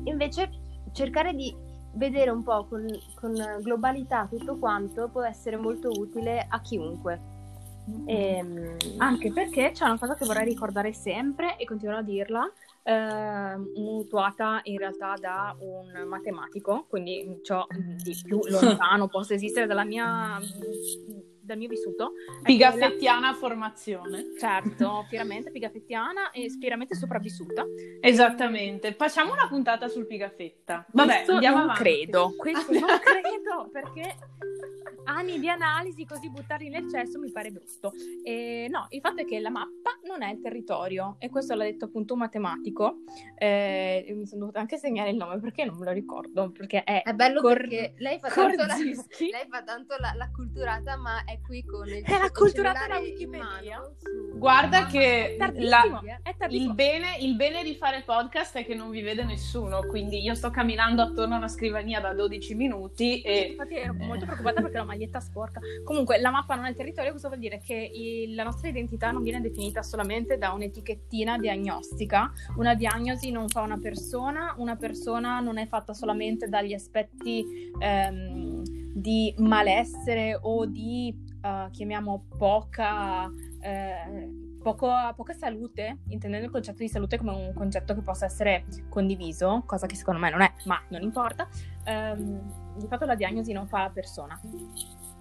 Invece 0.05 0.51
cercare 0.93 1.35
di 1.35 1.53
vedere 1.93 2.31
un 2.31 2.43
po' 2.43 2.67
con, 2.67 2.87
con 3.15 3.35
globalità 3.61 4.27
tutto 4.29 4.57
quanto 4.57 5.09
può 5.09 5.23
essere 5.23 5.57
molto 5.57 5.91
utile 5.91 6.47
a 6.49 6.61
chiunque. 6.61 7.39
E, 8.07 8.37
ehm, 8.37 8.77
anche 8.99 9.33
perché 9.33 9.73
c'è 9.73 9.85
una 9.85 9.99
cosa 9.99 10.15
che 10.15 10.25
vorrei 10.25 10.45
ricordare 10.45 10.93
sempre 10.93 11.57
e 11.57 11.65
continuerò 11.65 12.01
a 12.01 12.05
dirla, 12.05 12.53
eh, 12.83 13.57
mutuata 13.77 14.61
in 14.65 14.79
realtà 14.79 15.15
da 15.19 15.57
un 15.59 16.07
matematico, 16.09 16.87
quindi 16.89 17.41
ciò 17.43 17.67
di 17.69 18.19
più 18.23 18.41
lontano 18.47 19.09
possa 19.09 19.35
esistere 19.35 19.67
dalla 19.67 19.85
mia 19.85 20.39
dal 21.51 21.59
mio 21.59 21.69
vissuto. 21.69 22.13
Pigafettiana 22.43 23.31
la... 23.31 23.37
formazione. 23.37 24.27
Certo, 24.39 25.05
fieramente 25.09 25.51
pigafettiana 25.51 26.31
e 26.31 26.49
fieramente 26.61 26.95
sopravvissuta. 26.95 27.65
Esattamente. 28.01 28.95
Facciamo 28.95 29.33
una 29.33 29.49
puntata 29.49 29.89
sul 29.89 30.07
pigafetta. 30.07 30.87
Vabbè, 30.93 31.13
Questo 31.15 31.33
andiamo 31.33 31.57
non 31.57 31.65
avanti. 31.71 31.83
credo. 31.83 32.35
Questo 32.37 32.73
non 32.73 32.99
credo 33.03 33.69
perché 33.73 34.17
anni 35.05 35.39
di 35.39 35.49
analisi 35.49 36.05
così 36.05 36.31
buttarli 36.31 36.69
nel 36.69 36.89
cesso 36.91 37.19
mi 37.19 37.31
pare 37.31 37.51
brutto. 37.51 37.93
E, 38.23 38.67
no, 38.71 38.87
il 38.91 39.01
fatto 39.01 39.23
è 39.23 39.25
che 39.25 39.41
la 39.41 39.51
mappa 39.51 39.99
non 40.05 40.23
è 40.23 40.33
il 40.33 40.41
territorio 40.41 41.17
e 41.19 41.29
questo 41.29 41.55
l'ha 41.55 41.65
detto 41.65 41.87
appunto 41.87 42.15
un 42.15 42.21
matematico. 42.21 42.99
Eh, 43.37 44.13
mi 44.15 44.27
sono 44.27 44.41
dovuta 44.41 44.61
anche 44.61 44.77
segnare 44.77 45.11
il 45.11 45.17
nome 45.17 45.39
perché 45.41 45.65
non 45.65 45.79
me 45.79 45.87
lo 45.87 45.93
ricordo. 45.93 46.51
Perché 46.51 46.85
è, 46.85 47.03
è 47.03 47.13
bello 47.13 47.41
cor- 47.41 47.59
perché 47.59 47.95
lei 47.99 48.19
fa 48.19 48.29
tanto, 48.29 48.67
la, 48.67 48.77
lei 48.77 49.47
fa 49.49 49.63
tanto 49.63 49.97
la, 49.99 50.13
la 50.17 50.31
culturata, 50.31 50.97
ma 50.97 51.25
è 51.25 51.41
qui 51.41 51.65
con 51.65 51.87
il 51.89 52.03
È 52.05 52.19
la 52.19 52.31
culturata 52.31 52.87
da 52.87 52.99
Wikipedia. 52.99 53.83
Guarda 54.35 54.87
che 54.87 55.37
la, 55.39 56.01
il, 56.49 56.75
bene, 56.75 57.17
il 57.21 57.37
bene 57.37 57.63
di 57.63 57.75
fare 57.75 58.03
podcast 58.03 58.57
è 58.57 58.65
che 58.65 58.75
non 58.75 58.91
vi 58.91 59.03
vede 59.03 59.25
nessuno, 59.25 59.81
quindi 59.87 60.23
io 60.23 60.35
sto 60.35 60.51
camminando 60.51 61.03
attorno 61.03 61.35
a 61.35 61.39
una 61.39 61.49
scrivania 61.49 62.01
da 62.01 62.13
12 62.15 62.55
minuti 62.55 63.21
e... 63.21 63.49
Infatti 63.51 63.77
ero 63.77 63.95
molto 63.95 64.25
preoccupata 64.25 64.61
perché 64.61 64.79
la 64.79 64.85
maglietta 64.91 65.21
sporca. 65.21 65.61
Comunque 65.85 66.21
la 66.21 66.31
mappa 66.31 66.55
non 66.55 66.65
è 66.65 66.71
il 66.71 66.77
territorio, 66.77 67.11
questo 67.11 67.29
vuol 67.29 67.41
dire 67.41 67.59
che 67.59 67.91
il, 67.95 68.35
la 68.35 68.45
nostra 68.45 68.69
identità 68.69 69.11
non 69.11 69.23
viene 69.23 69.41
definita 69.41 69.83
solamente 69.83 70.37
da 70.37 70.53
un'etichettina 70.53 71.39
diagnostica. 71.39 72.31
Una 72.57 72.75
diagnosi 72.75 73.31
non 73.31 73.49
fa 73.49 73.63
una 73.63 73.79
persona, 73.79 74.55
una 74.59 74.77
persona 74.77 75.41
non 75.41 75.59
è 75.59 75.67
fatta 75.67 75.95
solamente 75.95 76.49
dagli 76.49 76.75
aspetti 76.75 77.71
ehm, 77.79 78.63
di 78.93 79.33
malessere 79.39 80.39
o 80.41 80.67
di, 80.67 81.15
uh, 81.43 81.71
chiamiamo, 81.71 82.27
poca... 82.37 83.31
Eh, 83.61 84.49
Poco, 84.61 84.91
poca 85.17 85.33
salute, 85.33 86.01
intendendo 86.09 86.45
il 86.45 86.53
concetto 86.53 86.83
di 86.83 86.89
salute 86.91 87.17
come 87.17 87.33
un 87.33 87.55
concetto 87.55 87.95
che 87.95 88.03
possa 88.03 88.27
essere 88.27 88.67
condiviso, 88.91 89.63
cosa 89.65 89.87
che 89.87 89.95
secondo 89.95 90.21
me 90.21 90.29
non 90.29 90.43
è, 90.43 90.53
ma 90.67 90.79
non 90.89 91.01
importa, 91.01 91.49
ehm, 91.85 92.60
di 92.77 92.87
fatto 92.87 93.05
la 93.05 93.15
diagnosi 93.15 93.53
non 93.53 93.67
fa 93.67 93.83
la 93.83 93.91
persona. 93.91 94.41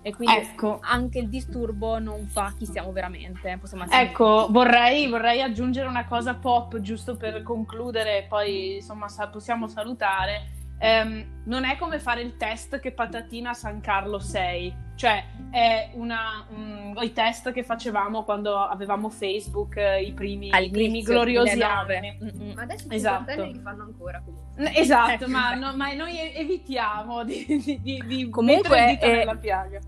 E 0.01 0.15
quindi 0.15 0.35
ecco. 0.35 0.79
anche 0.81 1.19
il 1.19 1.27
disturbo 1.27 1.99
non 1.99 2.27
fa 2.27 2.53
chi 2.57 2.65
siamo 2.65 2.91
veramente. 2.91 3.59
ecco, 3.89 4.47
vorrei, 4.49 5.07
vorrei, 5.07 5.41
aggiungere 5.41 5.87
una 5.87 6.05
cosa 6.05 6.35
pop 6.35 6.79
giusto 6.79 7.17
per 7.17 7.43
concludere, 7.43 8.25
poi 8.29 8.75
insomma 8.75 9.07
possiamo 9.31 9.67
salutare. 9.67 10.57
Um, 10.81 11.41
non 11.43 11.65
è 11.65 11.75
come 11.77 11.99
fare 11.99 12.21
il 12.21 12.37
test 12.37 12.79
che 12.79 12.93
patatina 12.93 13.53
San 13.53 13.81
Carlo 13.81 14.17
6, 14.17 14.87
cioè 14.95 15.25
è 15.51 15.89
una, 15.93 16.45
um, 16.49 16.97
i 17.01 17.11
test 17.11 17.51
che 17.51 17.63
facevamo 17.63 18.23
quando 18.23 18.55
avevamo 18.55 19.09
Facebook, 19.09 19.75
eh, 19.75 20.03
i 20.03 20.13
primi, 20.13 20.47
i 20.47 20.69
primi 20.69 21.01
gloriosi 21.01 21.61
anni. 21.61 22.17
Ma 22.55 22.61
adesso 22.61 22.87
i 22.89 22.95
esatto. 22.95 23.43
li 23.43 23.59
fanno 23.61 23.83
ancora 23.83 24.21
comunque. 24.23 24.73
Esatto, 24.73 25.27
ma, 25.27 25.53
no, 25.55 25.75
ma, 25.75 25.91
noi 25.93 26.17
evitiamo 26.33 27.25
di, 27.25 27.45
di, 27.45 27.81
di, 27.81 28.03
di 28.05 28.29
comunque, 28.29 28.97
eh, 28.99 29.11
nella 29.15 29.35
piaga. 29.35 29.79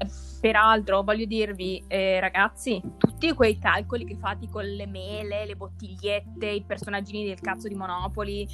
Peraltro, 0.41 1.03
voglio 1.03 1.25
dirvi, 1.25 1.81
eh, 1.88 2.19
ragazzi, 2.19 2.81
tutti 2.98 3.31
quei 3.33 3.57
calcoli 3.60 4.03
che 4.03 4.17
fate 4.17 4.50
con 4.50 4.65
le 4.65 4.88
mele, 4.88 5.45
le 5.45 5.55
bottigliette, 5.55 6.48
i 6.48 6.63
personaggini 6.63 7.25
del 7.25 7.39
cazzo 7.39 7.69
di 7.69 7.75
Monopoli, 7.75 8.45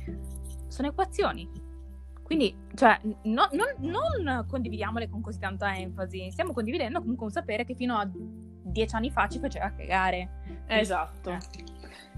sono 0.68 0.90
equazioni 0.90 1.66
quindi, 2.28 2.54
cioè, 2.76 3.00
no, 3.24 3.48
non, 3.54 4.22
non, 4.22 4.46
condividiamole 4.50 5.08
con 5.08 5.22
così 5.22 5.40
tanta 5.40 5.74
enfasi, 5.78 6.30
stiamo 6.30 6.52
condividendo 6.52 7.00
comunque 7.00 7.28
un 7.28 7.32
sapere 7.32 7.64
che 7.64 7.74
fino 7.74 7.96
a 7.96 8.06
dieci 8.06 8.94
anni 8.96 9.10
fa 9.10 9.30
ci 9.30 9.40
faceva 9.40 9.72
cagare. 9.72 10.42
Esatto. 10.68 11.32
Eh. 11.32 11.38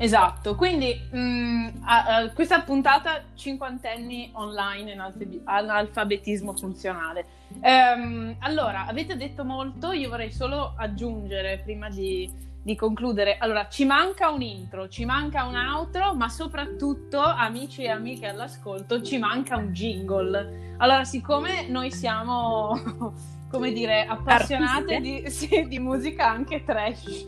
Esatto, 0.02 0.56
quindi 0.56 1.00
mh, 1.12 1.82
a, 1.82 2.06
a, 2.06 2.30
questa 2.32 2.62
puntata 2.62 3.22
cinquantenni 3.36 4.32
online 4.34 4.94
in 4.94 5.00
alfe- 5.00 5.42
analfabetismo 5.44 6.56
funzionale. 6.56 7.26
Ehm, 7.62 8.36
allora, 8.40 8.88
avete 8.88 9.16
detto 9.16 9.46
molto, 9.46 9.92
io 9.92 10.10
vorrei 10.10 10.32
solo 10.32 10.74
aggiungere 10.76 11.60
prima 11.60 11.88
di, 11.88 12.28
di, 12.62 12.76
concludere. 12.76 13.38
Allora, 13.38 13.68
ci 13.68 13.86
manca 13.86 14.30
un 14.30 14.42
intro, 14.42 14.88
ci 14.88 15.06
manca 15.06 15.46
un 15.46 15.56
outro, 15.56 16.14
ma 16.14 16.30
soprattutto, 16.30 17.20
amici 17.22 17.84
e 17.84 17.90
amiche 17.90 18.28
all'ascolto, 18.28 19.02
ci 19.02 19.18
manca 19.18 19.58
un 19.58 19.72
jingle. 19.72 20.76
Allora, 20.78 21.04
siccome 21.04 21.68
noi 21.68 21.92
siamo, 21.92 23.14
come 23.50 23.72
dire, 23.72 24.06
appassionate 24.06 25.00
di, 25.00 25.24
sì, 25.32 25.68
di 25.68 25.80
musica 25.80 26.30
anche 26.30 26.64
trash 26.64 27.26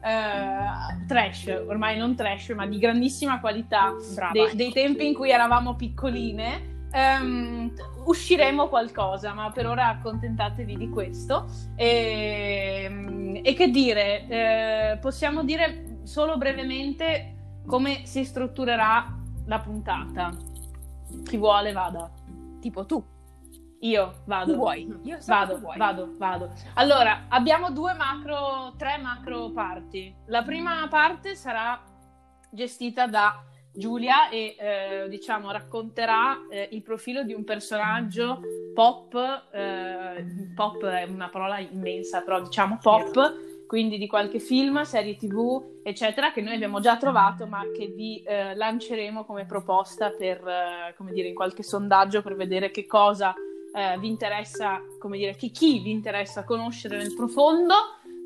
eh, 0.00 1.06
trash, 1.06 1.46
ormai 1.66 1.96
non 1.96 2.14
trash, 2.14 2.50
ma 2.50 2.66
di 2.66 2.78
grandissima 2.78 3.40
qualità, 3.40 3.94
de- 4.32 4.52
dei 4.54 4.72
tempi 4.72 5.06
in 5.06 5.14
cui 5.14 5.30
eravamo 5.30 5.74
piccoline. 5.74 6.76
Um, 6.90 7.72
usciremo 8.04 8.68
qualcosa, 8.68 9.34
ma 9.34 9.50
per 9.50 9.66
ora 9.66 9.88
accontentatevi 9.88 10.76
di 10.76 10.88
questo. 10.88 11.46
E, 11.76 13.40
e 13.42 13.54
che 13.54 13.68
dire, 13.68 14.26
eh, 14.26 14.98
possiamo 14.98 15.44
dire 15.44 16.00
solo 16.04 16.36
brevemente 16.38 17.60
come 17.66 18.06
si 18.06 18.24
strutturerà 18.24 19.14
la 19.46 19.58
puntata. 19.58 20.30
Chi 21.24 21.36
vuole 21.36 21.72
vada. 21.72 22.10
Tipo 22.60 22.86
tu. 22.86 23.04
Io 23.80 24.22
vado. 24.24 24.52
Tu 24.52 24.58
vuoi? 24.58 25.00
Io 25.04 25.20
so 25.20 25.32
vado, 25.32 25.58
vuoi. 25.58 25.76
vado, 25.76 26.14
vado. 26.16 26.52
Allora, 26.74 27.26
abbiamo 27.28 27.70
due 27.70 27.94
macro, 27.94 28.74
tre 28.76 28.98
macro 28.98 29.50
parti. 29.50 30.12
La 30.26 30.42
prima 30.42 30.86
parte 30.88 31.36
sarà 31.36 31.80
gestita 32.50 33.06
da 33.06 33.40
Giulia 33.78 34.28
e 34.28 34.56
eh, 34.58 35.08
diciamo 35.08 35.52
racconterà 35.52 36.46
eh, 36.50 36.68
il 36.72 36.82
profilo 36.82 37.22
di 37.22 37.32
un 37.32 37.44
personaggio 37.44 38.40
pop, 38.74 39.14
eh, 39.52 40.24
pop 40.52 40.84
è 40.84 41.04
una 41.04 41.28
parola 41.28 41.60
immensa, 41.60 42.22
però 42.22 42.42
diciamo 42.42 42.78
pop, 42.82 43.66
quindi 43.68 43.96
di 43.96 44.08
qualche 44.08 44.40
film, 44.40 44.82
serie 44.82 45.16
tv, 45.16 45.80
eccetera, 45.84 46.32
che 46.32 46.40
noi 46.40 46.54
abbiamo 46.54 46.80
già 46.80 46.96
trovato, 46.96 47.46
ma 47.46 47.62
che 47.72 47.86
vi 47.86 48.20
eh, 48.22 48.56
lanceremo 48.56 49.24
come 49.24 49.46
proposta 49.46 50.10
per, 50.10 50.44
eh, 50.44 50.94
come 50.96 51.12
dire, 51.12 51.28
in 51.28 51.36
qualche 51.36 51.62
sondaggio 51.62 52.20
per 52.20 52.34
vedere 52.34 52.72
che 52.72 52.84
cosa 52.84 53.32
eh, 53.72 53.96
vi 54.00 54.08
interessa, 54.08 54.82
come 54.98 55.18
dire, 55.18 55.36
che 55.36 55.50
chi 55.50 55.78
vi 55.78 55.92
interessa 55.92 56.42
conoscere 56.42 56.96
nel 56.96 57.14
profondo 57.14 57.74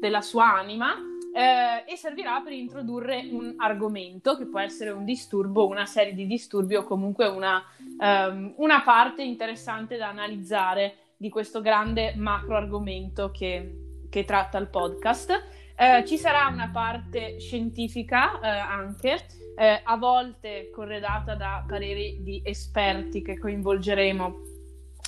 della 0.01 0.23
sua 0.23 0.55
anima 0.55 0.97
eh, 1.35 1.91
e 1.91 1.97
servirà 1.97 2.41
per 2.41 2.53
introdurre 2.53 3.27
un 3.31 3.55
argomento 3.57 4.37
che 4.37 4.47
può 4.47 4.61
essere 4.61 4.91
un 4.91 5.05
disturbo, 5.05 5.67
una 5.67 5.87
serie 5.87 6.15
di 6.15 6.27
disturbi 6.27 6.75
o 6.75 6.85
comunque 6.85 7.27
una, 7.27 7.63
um, 7.99 8.53
una 8.57 8.83
parte 8.83 9.23
interessante 9.23 9.97
da 9.97 10.09
analizzare 10.09 10.97
di 11.17 11.29
questo 11.29 11.61
grande 11.61 12.15
macro 12.17 12.57
argomento 12.57 13.31
che, 13.31 14.07
che 14.11 14.25
tratta 14.25 14.59
il 14.59 14.69
podcast. 14.69 15.31
Eh, 15.75 16.05
ci 16.05 16.19
sarà 16.19 16.49
una 16.49 16.69
parte 16.71 17.41
scientifica 17.41 18.39
eh, 18.41 18.49
anche, 18.49 19.27
eh, 19.57 19.81
a 19.83 19.97
volte 19.97 20.71
corredata 20.71 21.35
da 21.35 21.65
pareri 21.67 22.23
di 22.23 22.43
esperti 22.45 23.23
che 23.23 23.39
coinvolgeremo 23.39 24.35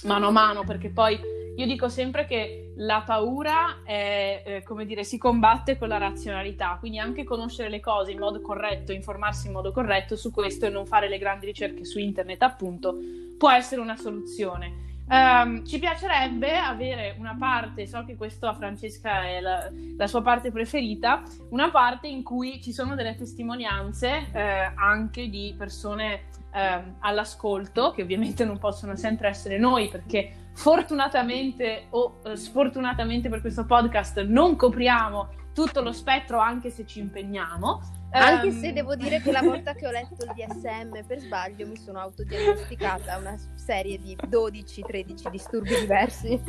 mano 0.05 0.29
a 0.29 0.31
mano, 0.31 0.65
perché 0.65 0.91
poi 0.91 1.19
io 1.57 1.67
dico 1.67 1.89
sempre 1.89 2.27
che 2.27 2.73
la 2.77 3.03
paura 3.07 3.83
è, 3.85 4.43
eh, 4.45 4.63
come 4.65 4.85
dire, 4.85 5.05
si 5.05 5.19
combatte 5.19 5.79
con 5.79 5.89
la 5.89 5.99
razionalità, 5.99 6.77
quindi 6.81 6.99
anche 6.99 7.23
conoscere 7.23 7.69
le 7.69 7.81
cose 7.81 8.11
in 8.11 8.19
modo 8.19 8.41
corretto, 8.41 8.93
informarsi 8.93 9.47
in 9.47 9.53
modo 9.53 9.71
corretto 9.71 10.17
su 10.17 10.33
questo 10.33 10.67
e 10.67 10.71
non 10.71 10.87
fare 10.87 11.09
le 11.09 11.19
grandi 11.19 11.47
ricerche 11.47 11.85
su 11.85 11.99
internet, 11.99 12.43
appunto, 12.43 12.97
può 13.39 13.51
essere 13.51 13.81
una 13.81 13.97
soluzione. 13.97 14.83
Um, 15.07 15.67
ci 15.67 15.79
piacerebbe 15.79 16.57
avere 16.57 17.15
una 17.19 17.37
parte, 17.39 17.87
so 17.87 18.05
che 18.05 18.17
questo 18.17 18.47
a 18.47 18.55
Francesca 18.55 19.27
è 19.27 19.39
la, 19.39 19.71
la, 19.99 20.07
sua 20.07 20.23
parte 20.23 20.51
preferita, 20.51 21.23
una 21.51 21.71
parte 21.71 22.09
in 22.09 22.23
cui 22.23 22.61
ci 22.63 22.73
sono 22.73 22.95
delle 22.95 23.15
testimonianze 23.15 24.31
eh, 24.33 24.73
anche 24.75 25.29
di 25.29 25.55
persone 25.59 26.23
eh, 26.55 26.83
all'ascolto, 27.01 27.91
che 27.91 28.03
ovviamente 28.03 28.45
non 28.45 28.59
possono 28.59 28.95
sempre 28.97 29.29
essere 29.29 29.59
noi 29.59 29.89
perché 29.89 30.51
fortunatamente 30.55 31.87
o 31.91 32.21
eh, 32.25 32.37
sfortunatamente 32.37 33.29
per 33.29 33.41
questo 33.41 33.65
podcast 33.65 34.23
non 34.23 34.55
copriamo 34.55 35.43
tutto 35.53 35.83
lo 35.83 35.93
spettro 35.93 36.39
anche 36.39 36.71
se 36.71 36.87
ci 36.87 37.01
impegniamo. 37.01 38.03
Anche 38.11 38.49
um... 38.49 38.61
se 38.61 38.73
devo 38.73 38.95
dire 38.95 39.21
che 39.21 39.33
la 39.33 39.43
volta 39.43 39.75
che 39.75 39.87
ho 39.87 39.91
letto 39.93 40.25
il 40.25 40.33
DSM 40.33 41.05
per 41.07 41.19
sbaglio 41.19 41.67
mi 41.67 41.77
sono 41.77 41.99
autodiagnosticata 41.99 43.17
una 43.19 43.37
serie 43.55 43.99
di 43.99 44.17
12-13 44.17 45.31
disturbi 45.31 45.75
diversi. 45.81 46.41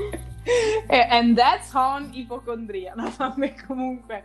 And 1.09 1.35
that's 1.35 1.73
on 1.73 2.09
ipocondria, 2.13 2.93
no? 2.95 3.11
comunque. 3.65 4.23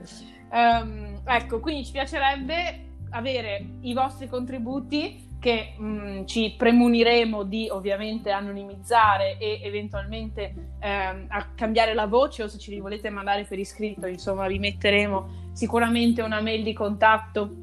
Um, 0.51 1.21
ecco, 1.25 1.61
quindi 1.61 1.87
ci 1.87 1.93
piacerebbe 1.93 2.89
avere 3.11 3.79
i 3.81 3.93
vostri 3.93 4.29
contributi 4.29 5.29
che 5.41 5.75
mh, 5.77 5.85
mm, 5.85 6.25
ci 6.27 6.55
premuniremo 6.57 7.43
di 7.43 7.69
ovviamente 7.69 8.31
anonimizzare 8.31 9.39
e 9.39 9.61
eventualmente 9.63 10.75
ehm, 10.79 11.27
cambiare 11.57 11.95
la 11.95 12.07
voce 12.07 12.45
o 12.45 12.49
se 12.49 12.59
ce 12.59 12.71
li 12.71 12.79
volete 12.79 13.11
mandare 13.11 13.45
per 13.45 13.59
iscritto, 13.59 14.07
insomma 14.07 14.47
vi 14.47 14.59
metteremo 14.59 15.49
sicuramente 15.53 16.23
una 16.23 16.41
mail 16.41 16.63
di 16.63 16.73
contatto 16.73 17.57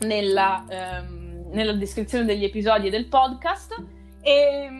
nella, 0.00 0.64
ehm, 0.68 1.48
nella 1.50 1.72
descrizione 1.72 2.24
degli 2.24 2.44
episodi 2.44 2.88
del 2.88 3.06
podcast 3.06 3.74
e 4.20 4.68
mh, 4.70 4.76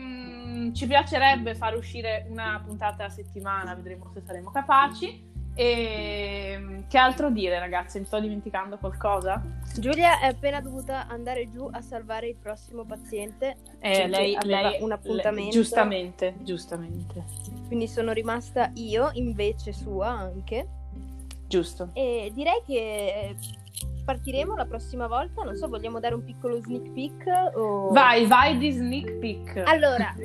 mm, 0.49 0.73
ci 0.73 0.87
piacerebbe 0.87 1.55
far 1.55 1.75
uscire 1.75 2.25
una 2.29 2.61
puntata 2.65 3.05
a 3.05 3.09
settimana, 3.09 3.75
vedremo 3.75 4.09
se 4.13 4.21
saremo 4.21 4.49
capaci. 4.49 5.27
E 5.59 6.51
ehm, 6.53 6.87
che 6.87 6.97
altro 6.97 7.29
dire, 7.29 7.59
ragazzi? 7.59 7.99
Mi 7.99 8.05
sto 8.05 8.17
dimenticando 8.21 8.77
qualcosa? 8.77 9.43
Giulia 9.77 10.21
è 10.21 10.27
appena 10.27 10.61
dovuta 10.61 11.07
andare 11.09 11.49
giù 11.51 11.67
a 11.69 11.81
salvare 11.81 12.29
il 12.29 12.37
prossimo 12.37 12.85
paziente. 12.85 13.57
Eh, 13.79 13.93
cioè, 13.93 14.07
lei, 14.07 14.37
lei 14.43 14.81
un 14.81 14.93
appuntamento. 14.93 15.41
Lei, 15.41 15.51
giustamente, 15.51 16.35
giustamente. 16.43 17.25
Quindi 17.67 17.89
sono 17.89 18.13
rimasta 18.13 18.71
io, 18.75 19.09
invece 19.15 19.73
sua 19.73 20.07
anche. 20.07 20.65
Giusto. 21.45 21.89
E 21.91 22.31
direi 22.33 22.61
che 22.65 23.35
partiremo 24.05 24.55
la 24.55 24.65
prossima 24.65 25.07
volta. 25.07 25.43
Non 25.43 25.57
so, 25.57 25.67
vogliamo 25.67 25.99
dare 25.99 26.15
un 26.15 26.23
piccolo 26.23 26.61
sneak 26.61 26.89
peek? 26.93 27.57
O... 27.57 27.91
Vai, 27.91 28.25
vai 28.27 28.57
di 28.57 28.71
sneak 28.71 29.11
peek. 29.17 29.63
Allora, 29.65 30.15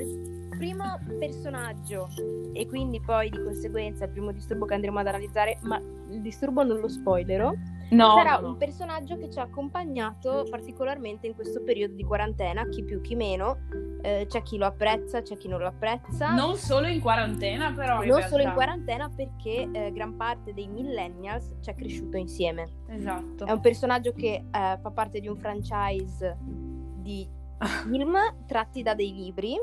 primo 0.57 0.99
personaggio 1.19 2.09
e 2.53 2.67
quindi 2.67 3.01
poi 3.01 3.31
di 3.31 3.43
conseguenza 3.43 4.05
il 4.05 4.11
primo 4.11 4.33
disturbo 4.33 4.65
che 4.67 4.75
andremo 4.75 4.99
ad 4.99 5.07
analizzare, 5.07 5.59
ma 5.63 5.79
il 5.79 6.21
disturbo 6.21 6.63
non 6.63 6.79
lo 6.79 6.89
spoilerò. 6.89 7.53
No, 7.91 8.15
sarà 8.17 8.39
no, 8.39 8.49
un 8.49 8.57
personaggio 8.57 9.17
che 9.19 9.31
ci 9.31 9.39
ha 9.39 9.43
accompagnato 9.43 10.47
particolarmente 10.49 11.27
in 11.27 11.35
questo 11.35 11.63
periodo 11.63 11.95
di 11.95 12.03
quarantena, 12.03 12.67
chi 12.69 12.83
più 12.83 13.01
chi 13.01 13.15
meno. 13.15 13.59
Eh, 14.03 14.27
c'è 14.29 14.43
chi 14.43 14.59
lo 14.59 14.67
apprezza, 14.67 15.23
c'è 15.23 15.37
chi 15.37 15.49
non 15.49 15.61
lo 15.61 15.69
apprezza. 15.69 16.35
Non 16.35 16.57
solo 16.57 16.87
in 16.87 17.01
quarantena, 17.01 17.73
però. 17.73 17.97
Non 17.97 18.05
realtà. 18.05 18.29
solo 18.29 18.43
in 18.43 18.53
quarantena, 18.53 19.11
perché 19.15 19.69
eh, 19.73 19.93
gran 19.93 20.17
parte 20.17 20.53
dei 20.53 20.67
millennials 20.67 21.53
ci 21.61 21.71
è 21.71 21.75
cresciuto 21.75 22.17
insieme. 22.17 22.69
Esatto. 22.89 23.47
È 23.47 23.51
un 23.51 23.61
personaggio 23.61 24.13
che 24.13 24.35
eh, 24.35 24.45
fa 24.51 24.91
parte 24.93 25.21
di 25.21 25.29
un 25.29 25.37
franchise 25.37 26.37
di 26.41 27.27
film 27.85 28.17
tratti 28.47 28.83
da 28.83 28.95
dei 28.95 29.15
libri 29.15 29.57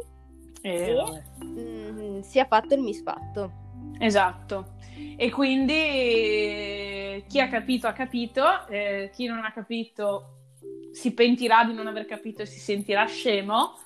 e, 0.61 1.23
mh, 1.39 1.59
mm, 1.59 2.19
sia 2.21 2.45
fatto 2.45 2.73
il 2.73 2.81
misfatto. 2.81 3.51
Esatto. 3.99 4.79
E 5.15 5.29
quindi 5.29 7.23
chi 7.27 7.39
ha 7.39 7.47
capito 7.47 7.87
ha 7.87 7.93
capito, 7.93 8.67
eh, 8.67 9.09
chi 9.13 9.25
non 9.25 9.43
ha 9.43 9.51
capito 9.51 10.37
si 10.91 11.13
pentirà 11.13 11.63
di 11.63 11.73
non 11.73 11.87
aver 11.87 12.05
capito 12.05 12.41
e 12.41 12.45
si 12.45 12.59
sentirà 12.59 13.05
scemo. 13.05 13.77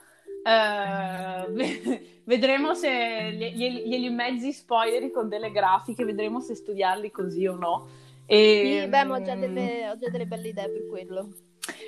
Uh, 0.43 1.51
vedremo 2.25 2.73
se 2.75 3.31
gli, 3.31 3.83
gli, 3.85 4.09
mezzi 4.09 4.51
spoiler 4.51 5.09
con 5.11 5.27
delle 5.27 5.51
grafiche, 5.51 6.05
vedremo 6.05 6.39
se 6.39 6.55
studiarli 6.55 7.11
così 7.11 7.45
o 7.47 7.55
no. 7.55 7.87
E, 8.25 8.81
sì, 8.83 8.89
beh, 8.89 9.01
ho 9.03 9.21
già, 9.21 9.35
delle, 9.35 9.89
ho 9.89 9.97
già 9.97 10.09
delle 10.09 10.25
belle 10.25 10.49
idee 10.49 10.69
per 10.69 10.87
quello. 10.87 11.29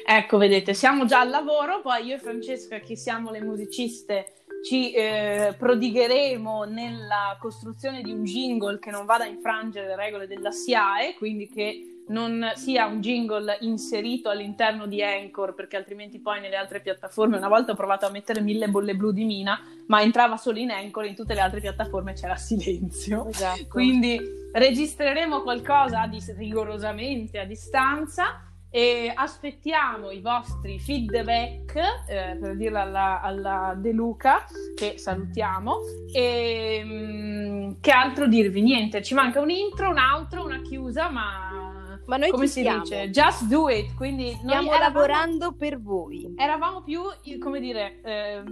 Ecco, 0.06 0.38
vedete, 0.38 0.74
siamo 0.74 1.06
già 1.06 1.20
al 1.20 1.30
lavoro, 1.30 1.82
poi 1.82 2.06
io 2.06 2.16
e 2.16 2.20
Francesca, 2.20 2.80
che 2.80 2.96
siamo 2.96 3.30
le 3.30 3.42
musiciste 3.42 4.34
ci 4.64 4.92
eh, 4.94 5.56
prodigheremo 5.58 6.64
nella 6.64 7.38
costruzione 7.40 8.02
di 8.02 8.12
un 8.12 8.24
jingle 8.24 8.80
che 8.80 8.92
non 8.92 9.06
vada 9.06 9.24
a 9.24 9.28
infrangere 9.28 9.88
le 9.88 9.96
regole 9.96 10.28
della 10.28 10.52
SIAE, 10.52 11.16
quindi 11.16 11.50
che 11.50 11.98
non 12.08 12.52
sia 12.56 12.86
un 12.86 13.02
jingle 13.02 13.58
inserito 13.62 14.30
all'interno 14.30 14.86
di 14.86 15.04
Anchor, 15.04 15.54
perché 15.54 15.78
altrimenti 15.78 16.20
poi 16.20 16.40
nelle 16.40 16.56
altre 16.56 16.80
piattaforme, 16.80 17.38
una 17.38 17.48
volta 17.48 17.74
ho 17.74 17.76
provato 17.76 18.06
a 18.06 18.10
mettere 18.10 18.42
mille 18.42 18.70
bolle 18.70 18.96
blu 18.96 19.12
di 19.12 19.26
Mina, 19.26 19.60
ma 19.88 20.02
entrava 20.02 20.38
solo 20.38 20.60
in 20.60 20.72
Anchor, 20.72 21.06
in 21.06 21.16
tutte 21.16 21.34
le 21.34 21.42
altre 21.42 21.60
piattaforme 21.60 22.14
c'era 22.14 22.36
silenzio. 22.36 23.28
Esatto. 23.28 23.68
Quindi 23.68 24.20
registreremo 24.54 25.42
qualcosa 25.42 26.08
di, 26.08 26.24
rigorosamente 26.38 27.40
a 27.40 27.46
distanza 27.46 28.47
e 28.78 29.12
aspettiamo 29.12 30.12
i 30.12 30.22
vostri 30.22 30.78
feedback, 30.78 31.76
eh, 32.08 32.38
per 32.40 32.56
dirla 32.56 32.82
alla, 32.82 33.22
alla 33.22 33.74
De 33.76 33.92
Luca, 33.92 34.46
che 34.76 35.00
salutiamo. 35.00 35.78
E 36.14 36.82
mm, 36.86 37.72
che 37.82 37.90
altro 37.90 38.28
dirvi? 38.28 38.62
Niente, 38.62 39.02
ci 39.02 39.16
manca 39.16 39.42
un 39.42 39.50
intro, 39.50 39.90
un 39.90 39.98
outro, 39.98 40.46
una 40.46 40.62
chiusa, 40.62 41.10
ma 41.10 41.98
Ma 42.06 42.18
noi 42.18 42.30
come 42.30 42.46
si 42.46 42.62
siamo. 42.62 42.82
dice? 42.84 43.10
Just 43.10 43.46
do 43.46 43.68
it. 43.68 43.96
Quindi 43.96 44.26
noi 44.26 44.36
Stiamo 44.44 44.72
eravamo- 44.72 44.80
lavorando 45.00 45.54
per 45.54 45.82
voi. 45.82 46.36
eravamo 46.38 46.84
più, 46.84 47.02
come 47.40 47.60
dire, 47.60 48.00
eh, 48.04 48.44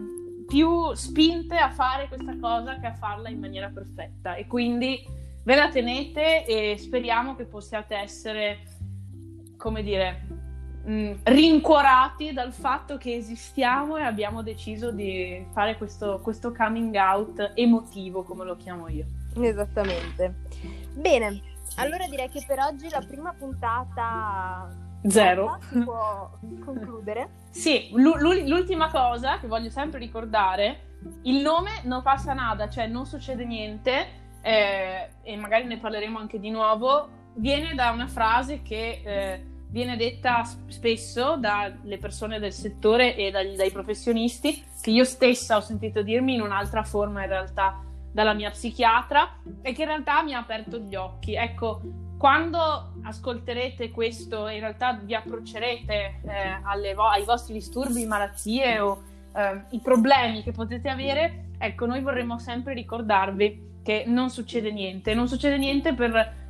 più 0.48 0.92
spinte 0.96 1.56
a 1.56 1.70
fare 1.70 2.08
questa 2.08 2.36
cosa 2.42 2.80
che 2.80 2.88
a 2.88 2.96
farla 2.96 3.30
in 3.30 3.38
maniera 3.40 3.70
perfetta. 3.70 4.34
E 4.34 4.48
quindi 4.48 5.00
ve 5.44 5.56
la 5.56 5.70
tenete 5.70 6.44
e 6.46 6.78
speriamo 6.80 7.36
che 7.36 7.46
possiate 7.46 7.96
essere, 7.96 8.62
come 9.58 9.84
dire, 9.84 10.28
mh, 10.84 11.14
rincuorati 11.24 12.34
dal 12.34 12.54
fatto 12.54 12.98
che 12.98 13.16
esistiamo 13.16 13.98
e 13.98 14.04
abbiamo 14.04 14.42
deciso 14.42 14.92
di 14.92 15.46
fare 15.52 15.78
questo, 15.78 16.20
questo 16.22 16.54
coming 16.54 16.96
out 16.96 17.52
emotivo, 17.56 18.24
come 18.24 18.46
lo 18.46 18.56
chiamo 18.56 18.88
io. 18.88 19.06
Esattamente. 19.40 20.34
Bene, 20.94 21.42
allora 21.78 22.08
direi 22.08 22.30
che 22.30 22.44
per 22.48 22.60
oggi 22.60 22.90
la 22.90 23.04
prima 23.06 23.34
puntata 23.34 24.70
Zero. 25.08 25.58
si 25.70 25.80
può 25.80 26.32
concludere. 26.64 27.30
Sì, 27.50 27.90
l'u- 27.94 28.16
l'u- 28.18 28.48
l'ultima 28.48 28.90
cosa 28.90 29.40
che 29.40 29.48
voglio 29.48 29.70
sempre 29.70 30.00
ricordare, 30.00 30.94
il 31.24 31.42
nome 31.42 31.82
non 31.84 32.02
passa 32.02 32.34
nada, 32.34 32.70
cioè 32.70 32.88
non 32.88 33.06
succede 33.06 33.46
niente, 33.46 34.24
eh, 34.42 35.10
e 35.22 35.36
magari 35.38 35.66
ne 35.66 35.78
parleremo 35.78 36.18
anche 36.18 36.40
di 36.40 36.50
nuovo, 36.50 37.10
viene 37.36 37.74
da 37.76 37.92
una 37.92 38.08
frase 38.08 38.62
che 38.62 39.02
eh, 39.04 39.44
viene 39.70 39.98
detta 39.98 40.44
spesso 40.68 41.36
dalle 41.38 41.98
persone 41.98 42.40
del 42.40 42.54
settore 42.54 43.16
e 43.16 43.32
dagli- 43.32 43.56
dai 43.56 43.72
professionisti, 43.72 44.64
che 44.82 44.92
io 44.92 45.04
stessa 45.04 45.58
ho 45.58 45.62
sentito 45.62 46.02
dirmi 46.02 46.36
in 46.36 46.42
un'altra 46.42 46.84
forma 46.84 47.24
in 47.24 47.30
realtà 47.30 47.82
dalla 48.12 48.34
mia 48.34 48.52
psichiatra 48.52 49.40
e 49.62 49.74
che 49.74 49.82
in 49.82 49.88
realtà 49.90 50.24
mi 50.24 50.34
ha 50.34 50.40
aperto 50.40 50.78
gli 50.78 50.96
occhi. 50.96 51.36
Ecco, 51.36 51.82
quando 52.18 52.94
ascolterete 53.04 53.92
questo 53.92 54.48
e 54.48 54.54
in 54.56 54.62
realtà 54.62 54.94
vi 54.94 55.14
approccerete 55.14 56.22
eh, 56.24 56.94
vo- 56.94 57.10
ai 57.10 57.26
vostri 57.26 57.54
disturbi, 57.54 58.06
malattie 58.06 58.80
o 58.80 59.04
eh, 59.36 59.62
i 59.72 59.80
problemi 59.80 60.42
che 60.42 60.54
potete 60.54 60.88
avere, 60.88 61.48
ecco, 61.58 61.86
noi 61.86 62.00
vorremmo 62.00 62.40
sempre 62.40 62.74
ricordarvi 62.74 63.74
che 63.84 64.06
non 64.08 64.30
succede 64.30 64.72
niente, 64.72 65.14
non 65.14 65.28
succede 65.28 65.58
niente 65.58 65.94
per 65.94 66.45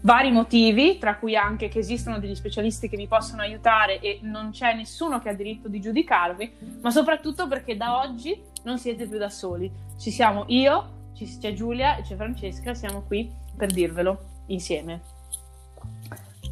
vari 0.00 0.30
motivi, 0.30 0.98
tra 0.98 1.16
cui 1.16 1.36
anche 1.36 1.68
che 1.68 1.78
esistono 1.78 2.18
degli 2.18 2.34
specialisti 2.34 2.88
che 2.88 2.96
vi 2.96 3.06
possono 3.06 3.42
aiutare 3.42 4.00
e 4.00 4.20
non 4.22 4.50
c'è 4.50 4.74
nessuno 4.74 5.18
che 5.20 5.28
ha 5.28 5.34
diritto 5.34 5.68
di 5.68 5.80
giudicarvi, 5.80 6.78
ma 6.82 6.90
soprattutto 6.90 7.48
perché 7.48 7.76
da 7.76 7.98
oggi 8.00 8.40
non 8.64 8.78
siete 8.78 9.06
più 9.06 9.18
da 9.18 9.30
soli. 9.30 9.70
Ci 9.98 10.10
siamo 10.10 10.44
io, 10.48 11.12
ci- 11.14 11.38
c'è 11.38 11.52
Giulia 11.52 11.96
e 11.96 12.02
c'è 12.02 12.16
Francesca, 12.16 12.74
siamo 12.74 13.02
qui 13.02 13.30
per 13.56 13.72
dirvelo 13.72 14.18
insieme. 14.46 15.00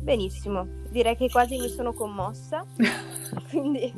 Benissimo, 0.01 0.67
direi 0.91 1.17
che 1.17 1.31
quasi 1.31 1.59
mi 1.59 1.69
sono 1.69 1.93
commossa, 1.93 2.65
quindi 3.49 3.93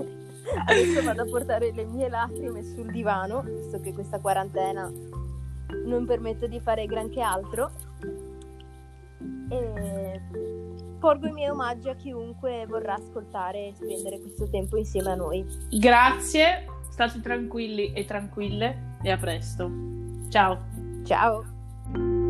adesso 0.67 1.03
vado 1.03 1.23
a 1.23 1.27
portare 1.27 1.73
le 1.73 1.85
mie 1.85 2.09
lacrime 2.09 2.63
sul 2.63 2.91
divano, 2.91 3.43
visto 3.43 3.81
che 3.81 3.93
questa 3.93 4.21
quarantena 4.21 4.91
non 5.85 6.07
permette 6.07 6.49
di 6.49 6.61
fare 6.61 6.87
granché 6.87 7.21
altro. 7.21 7.71
E 9.49 10.21
porgo 10.99 11.27
i 11.29 11.33
miei 11.33 11.51
omaggi 11.51 11.89
a 11.89 11.95
chiunque 11.95 12.67
vorrà 12.67 12.95
ascoltare 12.95 13.69
e 13.69 13.75
spendere 13.75 14.21
questo 14.21 14.49
tempo 14.51 14.77
insieme 14.77 15.11
a 15.11 15.15
noi. 15.15 15.47
Grazie, 15.71 16.67
state 16.91 17.21
tranquilli 17.21 17.93
e 17.93 18.05
tranquille 18.05 18.97
e 19.03 19.11
a 19.11 19.17
presto. 19.17 19.71
Ciao. 20.29 20.59
Ciao! 21.05 22.26